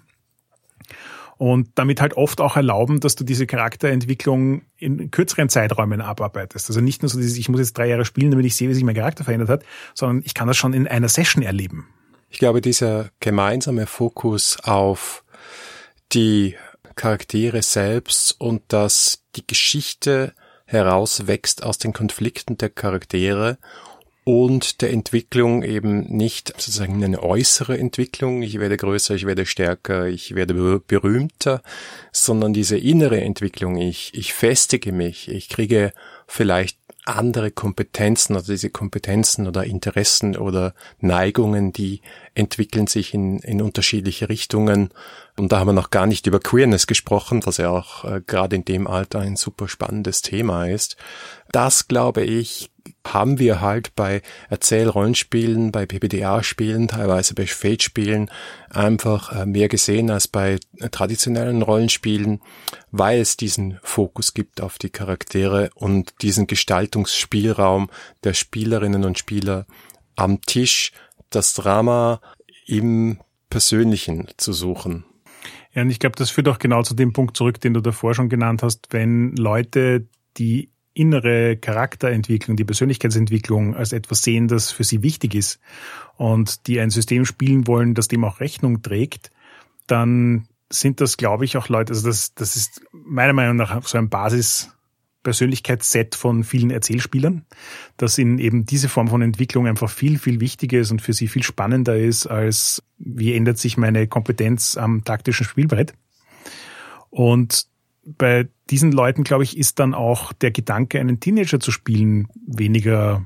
Und 1.37 1.69
damit 1.75 1.99
halt 1.99 2.15
oft 2.15 2.39
auch 2.39 2.55
erlauben, 2.55 2.99
dass 2.99 3.15
du 3.15 3.23
diese 3.23 3.47
Charakterentwicklung 3.47 4.61
in 4.77 5.11
kürzeren 5.11 5.49
Zeiträumen 5.49 5.99
abarbeitest. 5.99 6.69
Also 6.69 6.79
nicht 6.79 7.01
nur 7.01 7.09
so 7.09 7.19
dieses, 7.19 7.37
ich 7.37 7.49
muss 7.49 7.59
jetzt 7.59 7.77
drei 7.77 7.87
Jahre 7.87 8.05
spielen, 8.05 8.31
damit 8.31 8.45
ich 8.45 8.55
sehe, 8.55 8.69
wie 8.69 8.73
sich 8.73 8.83
mein 8.83 8.95
Charakter 8.95 9.23
verändert 9.23 9.49
hat, 9.49 9.63
sondern 9.93 10.23
ich 10.25 10.33
kann 10.33 10.47
das 10.47 10.57
schon 10.57 10.73
in 10.73 10.87
einer 10.87 11.09
Session 11.09 11.43
erleben. 11.43 11.87
Ich 12.29 12.39
glaube, 12.39 12.61
dieser 12.61 13.09
gemeinsame 13.19 13.87
Fokus 13.87 14.57
auf 14.63 15.23
die 16.13 16.55
Charaktere 16.95 17.61
selbst 17.61 18.39
und 18.39 18.61
dass 18.67 19.23
die 19.35 19.45
Geschichte 19.45 20.33
herauswächst 20.73 21.63
aus 21.63 21.77
den 21.77 21.93
Konflikten 21.93 22.57
der 22.57 22.69
Charaktere 22.69 23.57
und 24.25 24.81
der 24.81 24.91
Entwicklung 24.91 25.63
eben 25.63 26.01
nicht 26.15 26.49
sozusagen 26.49 27.03
eine 27.03 27.21
äußere 27.21 27.77
Entwicklung, 27.77 28.41
ich 28.41 28.59
werde 28.59 28.77
größer, 28.77 29.15
ich 29.15 29.25
werde 29.25 29.45
stärker, 29.45 30.07
ich 30.07 30.33
werde 30.33 30.79
berühmter, 30.79 31.61
sondern 32.11 32.53
diese 32.53 32.77
innere 32.77 33.19
Entwicklung, 33.19 33.77
ich, 33.77 34.13
ich 34.13 34.33
festige 34.33 34.93
mich, 34.93 35.29
ich 35.29 35.49
kriege 35.49 35.91
vielleicht 36.25 36.77
andere 37.05 37.51
Kompetenzen, 37.51 38.35
also 38.35 38.51
diese 38.51 38.69
Kompetenzen 38.69 39.47
oder 39.47 39.63
Interessen 39.65 40.37
oder 40.37 40.73
Neigungen, 40.99 41.73
die 41.73 42.01
entwickeln 42.33 42.87
sich 42.87 43.13
in, 43.13 43.39
in 43.39 43.61
unterschiedliche 43.61 44.29
Richtungen. 44.29 44.89
Und 45.37 45.51
da 45.51 45.59
haben 45.59 45.67
wir 45.67 45.73
noch 45.73 45.89
gar 45.89 46.05
nicht 46.05 46.27
über 46.27 46.39
Queerness 46.39 46.87
gesprochen, 46.87 47.41
was 47.45 47.57
ja 47.57 47.69
auch 47.69 48.05
äh, 48.05 48.21
gerade 48.25 48.55
in 48.55 48.65
dem 48.65 48.87
Alter 48.87 49.19
ein 49.19 49.35
super 49.35 49.67
spannendes 49.67 50.21
Thema 50.21 50.67
ist. 50.67 50.95
Das, 51.51 51.87
glaube 51.87 52.23
ich, 52.23 52.69
haben 53.05 53.39
wir 53.39 53.61
halt 53.61 53.95
bei 53.95 54.21
Erzählrollenspielen, 54.49 55.71
bei 55.71 55.85
PBDA-Spielen, 55.85 56.87
teilweise 56.87 57.33
bei 57.35 57.45
Fate-Spielen 57.45 58.29
einfach 58.69 59.31
äh, 59.31 59.45
mehr 59.45 59.67
gesehen 59.67 60.09
als 60.09 60.27
bei 60.27 60.59
traditionellen 60.91 61.61
Rollenspielen, 61.61 62.41
weil 62.91 63.19
es 63.19 63.37
diesen 63.37 63.79
Fokus 63.83 64.33
gibt 64.33 64.61
auf 64.61 64.77
die 64.77 64.89
Charaktere 64.89 65.69
und 65.75 66.13
diesen 66.21 66.47
Gestaltungsspielraum 66.47 67.89
der 68.23 68.33
Spielerinnen 68.33 69.03
und 69.03 69.19
Spieler 69.19 69.65
am 70.15 70.41
Tisch, 70.41 70.91
das 71.29 71.53
Drama 71.53 72.21
im 72.65 73.19
Persönlichen 73.49 74.27
zu 74.37 74.53
suchen. 74.53 75.05
Ja, 75.73 75.81
und 75.81 75.89
ich 75.89 75.99
glaube, 75.99 76.15
das 76.15 76.29
führt 76.29 76.47
auch 76.47 76.59
genau 76.59 76.83
zu 76.83 76.93
dem 76.93 77.13
Punkt 77.13 77.35
zurück, 77.35 77.59
den 77.59 77.73
du 77.73 77.81
davor 77.81 78.13
schon 78.13 78.29
genannt 78.29 78.63
hast, 78.63 78.87
wenn 78.91 79.35
Leute 79.35 80.07
die 80.37 80.72
innere 80.93 81.57
Charakterentwicklung, 81.57 82.55
die 82.55 82.65
Persönlichkeitsentwicklung 82.65 83.75
als 83.75 83.93
etwas 83.93 84.21
sehen, 84.21 84.47
das 84.47 84.71
für 84.71 84.83
sie 84.83 85.01
wichtig 85.01 85.35
ist 85.35 85.59
und 86.17 86.67
die 86.67 86.79
ein 86.79 86.89
System 86.89 87.25
spielen 87.25 87.67
wollen, 87.67 87.95
das 87.95 88.07
dem 88.07 88.23
auch 88.23 88.39
Rechnung 88.39 88.81
trägt, 88.81 89.31
dann 89.87 90.47
sind 90.69 91.01
das, 91.01 91.17
glaube 91.17 91.45
ich, 91.45 91.57
auch 91.57 91.69
Leute, 91.69 91.93
also 91.93 92.07
das, 92.07 92.33
das 92.35 92.55
ist 92.55 92.81
meiner 92.91 93.33
Meinung 93.33 93.55
nach 93.55 93.85
so 93.85 93.97
ein 93.97 94.09
Basis 94.09 94.71
Persönlichkeitsset 95.23 96.15
von 96.15 96.43
vielen 96.43 96.69
Erzählspielern, 96.69 97.45
dass 97.97 98.17
ihnen 98.17 98.39
eben 98.39 98.65
diese 98.65 98.89
Form 98.89 99.07
von 99.07 99.21
Entwicklung 99.21 99.67
einfach 99.67 99.89
viel, 99.89 100.19
viel 100.19 100.41
wichtiger 100.41 100.79
ist 100.79 100.91
und 100.91 101.01
für 101.01 101.13
sie 101.13 101.27
viel 101.27 101.43
spannender 101.43 101.97
ist 101.97 102.27
als 102.27 102.83
wie 102.97 103.33
ändert 103.33 103.57
sich 103.57 103.77
meine 103.77 104.07
Kompetenz 104.07 104.77
am 104.77 105.03
taktischen 105.03 105.45
Spielbrett. 105.45 105.93
Und 107.09 107.67
bei 108.05 108.47
diesen 108.69 108.91
Leuten, 108.91 109.23
glaube 109.23 109.43
ich, 109.43 109.57
ist 109.57 109.79
dann 109.79 109.93
auch 109.93 110.33
der 110.33 110.51
Gedanke, 110.51 110.99
einen 110.99 111.19
Teenager 111.19 111.59
zu 111.59 111.71
spielen, 111.71 112.27
weniger 112.45 113.25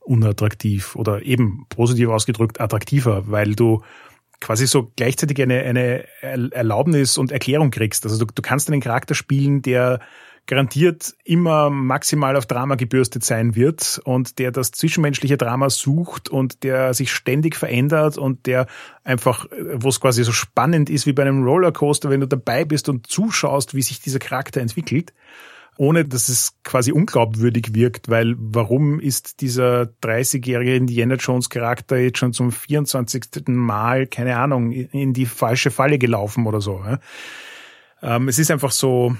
unattraktiv 0.00 0.96
oder 0.96 1.22
eben 1.22 1.66
positiv 1.68 2.08
ausgedrückt 2.08 2.60
attraktiver, 2.60 3.30
weil 3.30 3.54
du 3.54 3.82
quasi 4.40 4.66
so 4.66 4.92
gleichzeitig 4.96 5.40
eine, 5.42 5.62
eine 5.62 6.04
Erlaubnis 6.52 7.18
und 7.18 7.32
Erklärung 7.32 7.70
kriegst. 7.70 8.04
Also 8.04 8.24
du, 8.24 8.32
du 8.32 8.42
kannst 8.42 8.70
einen 8.70 8.80
Charakter 8.80 9.14
spielen, 9.14 9.62
der 9.62 10.00
garantiert 10.48 11.14
immer 11.24 11.68
maximal 11.68 12.34
auf 12.34 12.46
Drama 12.46 12.74
gebürstet 12.74 13.22
sein 13.22 13.54
wird 13.54 14.00
und 14.04 14.38
der 14.38 14.50
das 14.50 14.72
zwischenmenschliche 14.72 15.36
Drama 15.36 15.68
sucht 15.68 16.30
und 16.30 16.64
der 16.64 16.94
sich 16.94 17.12
ständig 17.12 17.54
verändert 17.54 18.16
und 18.16 18.46
der 18.46 18.66
einfach, 19.04 19.46
wo 19.74 19.90
es 19.90 20.00
quasi 20.00 20.24
so 20.24 20.32
spannend 20.32 20.88
ist 20.88 21.06
wie 21.06 21.12
bei 21.12 21.22
einem 21.22 21.44
Rollercoaster, 21.44 22.08
wenn 22.08 22.20
du 22.20 22.26
dabei 22.26 22.64
bist 22.64 22.88
und 22.88 23.06
zuschaust, 23.06 23.74
wie 23.74 23.82
sich 23.82 24.00
dieser 24.00 24.18
Charakter 24.18 24.60
entwickelt 24.60 25.12
ohne 25.80 26.04
dass 26.04 26.28
es 26.28 26.54
quasi 26.64 26.90
unglaubwürdig 26.90 27.72
wirkt, 27.72 28.08
weil 28.08 28.34
warum 28.36 28.98
ist 28.98 29.40
dieser 29.40 29.82
30-jährige 30.02 30.74
Indiana 30.74 31.14
Jones 31.14 31.50
Charakter 31.50 31.96
jetzt 31.98 32.18
schon 32.18 32.32
zum 32.32 32.50
24. 32.50 33.46
Mal, 33.46 34.08
keine 34.08 34.36
Ahnung, 34.38 34.72
in 34.72 35.12
die 35.12 35.26
falsche 35.26 35.70
Falle 35.70 35.98
gelaufen 35.98 36.46
oder 36.46 36.60
so. 36.60 36.82
Ähm, 38.02 38.26
es 38.26 38.40
ist 38.40 38.50
einfach 38.50 38.72
so, 38.72 39.14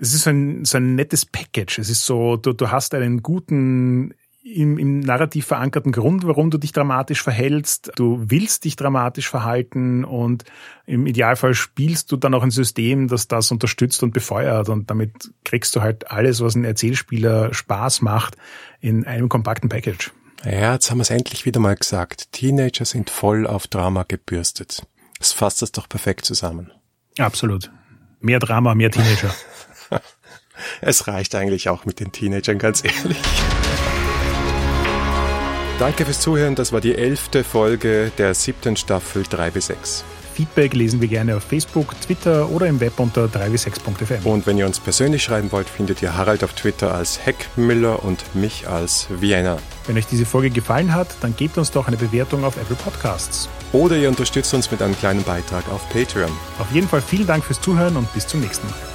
es 0.00 0.14
ist 0.14 0.24
so 0.24 0.30
ein, 0.30 0.64
so 0.64 0.78
ein 0.78 0.94
nettes 0.94 1.26
Package. 1.26 1.78
Es 1.78 1.90
ist 1.90 2.04
so, 2.04 2.36
du, 2.36 2.52
du 2.52 2.70
hast 2.70 2.94
einen 2.94 3.22
guten 3.22 4.14
im, 4.44 4.78
im 4.78 5.00
Narrativ 5.00 5.46
verankerten 5.46 5.90
Grund, 5.90 6.26
warum 6.26 6.50
du 6.50 6.58
dich 6.58 6.72
dramatisch 6.72 7.22
verhältst. 7.22 7.92
Du 7.96 8.24
willst 8.26 8.64
dich 8.64 8.76
dramatisch 8.76 9.28
verhalten 9.28 10.04
und 10.04 10.44
im 10.84 11.06
Idealfall 11.06 11.54
spielst 11.54 12.12
du 12.12 12.16
dann 12.16 12.34
auch 12.34 12.42
ein 12.42 12.50
System, 12.50 13.08
das 13.08 13.26
das 13.26 13.50
unterstützt 13.50 14.02
und 14.02 14.12
befeuert 14.12 14.68
und 14.68 14.90
damit 14.90 15.30
kriegst 15.44 15.74
du 15.74 15.80
halt 15.80 16.10
alles, 16.10 16.42
was 16.42 16.56
ein 16.56 16.64
Erzählspieler 16.64 17.54
Spaß 17.54 18.02
macht, 18.02 18.36
in 18.80 19.06
einem 19.06 19.30
kompakten 19.30 19.70
Package. 19.70 20.12
Ja, 20.44 20.74
jetzt 20.74 20.90
haben 20.90 20.98
wir 20.98 21.02
es 21.02 21.10
endlich 21.10 21.46
wieder 21.46 21.58
mal 21.58 21.74
gesagt. 21.74 22.30
Teenager 22.32 22.84
sind 22.84 23.08
voll 23.08 23.46
auf 23.46 23.66
Drama 23.66 24.04
gebürstet. 24.06 24.86
Das 25.18 25.32
fasst 25.32 25.62
das 25.62 25.72
doch 25.72 25.88
perfekt 25.88 26.26
zusammen. 26.26 26.70
Absolut. 27.18 27.70
Mehr 28.20 28.40
Drama, 28.40 28.74
mehr 28.74 28.90
Teenager. 28.90 29.34
es 30.80 31.06
reicht 31.06 31.34
eigentlich 31.34 31.68
auch 31.68 31.84
mit 31.84 32.00
den 32.00 32.12
Teenagern, 32.12 32.58
ganz 32.58 32.84
ehrlich. 32.84 33.18
Danke 35.78 36.04
fürs 36.04 36.20
Zuhören. 36.20 36.54
Das 36.54 36.72
war 36.72 36.80
die 36.80 36.94
elfte 36.94 37.42
Folge 37.42 38.12
der 38.16 38.34
siebten 38.34 38.76
Staffel 38.76 39.24
3 39.28 39.50
bis 39.50 39.66
6. 39.66 40.04
Feedback 40.34 40.74
lesen 40.74 41.00
wir 41.00 41.06
gerne 41.06 41.36
auf 41.36 41.44
Facebook, 41.44 41.94
Twitter 42.00 42.50
oder 42.50 42.66
im 42.66 42.80
Web 42.80 42.98
unter 42.98 43.26
3w6.fm. 43.26 44.26
Und 44.26 44.46
wenn 44.46 44.58
ihr 44.58 44.66
uns 44.66 44.80
persönlich 44.80 45.22
schreiben 45.22 45.52
wollt, 45.52 45.68
findet 45.68 46.02
ihr 46.02 46.16
Harald 46.16 46.42
auf 46.42 46.54
Twitter 46.54 46.92
als 46.92 47.24
Heckmüller 47.24 48.04
und 48.04 48.34
mich 48.34 48.68
als 48.68 49.06
Vienna. 49.20 49.58
Wenn 49.86 49.96
euch 49.96 50.06
diese 50.06 50.26
Folge 50.26 50.50
gefallen 50.50 50.92
hat, 50.92 51.08
dann 51.20 51.36
gebt 51.36 51.56
uns 51.56 51.70
doch 51.70 51.86
eine 51.86 51.96
Bewertung 51.96 52.44
auf 52.44 52.56
Apple 52.56 52.76
Podcasts. 52.76 53.48
Oder 53.72 53.96
ihr 53.96 54.08
unterstützt 54.08 54.52
uns 54.54 54.70
mit 54.72 54.82
einem 54.82 54.98
kleinen 54.98 55.22
Beitrag 55.22 55.68
auf 55.70 55.88
Patreon. 55.90 56.32
Auf 56.58 56.70
jeden 56.72 56.88
Fall 56.88 57.02
vielen 57.02 57.26
Dank 57.26 57.44
fürs 57.44 57.60
Zuhören 57.60 57.96
und 57.96 58.12
bis 58.12 58.26
zum 58.26 58.40
nächsten 58.40 58.66
Mal. 58.68 58.93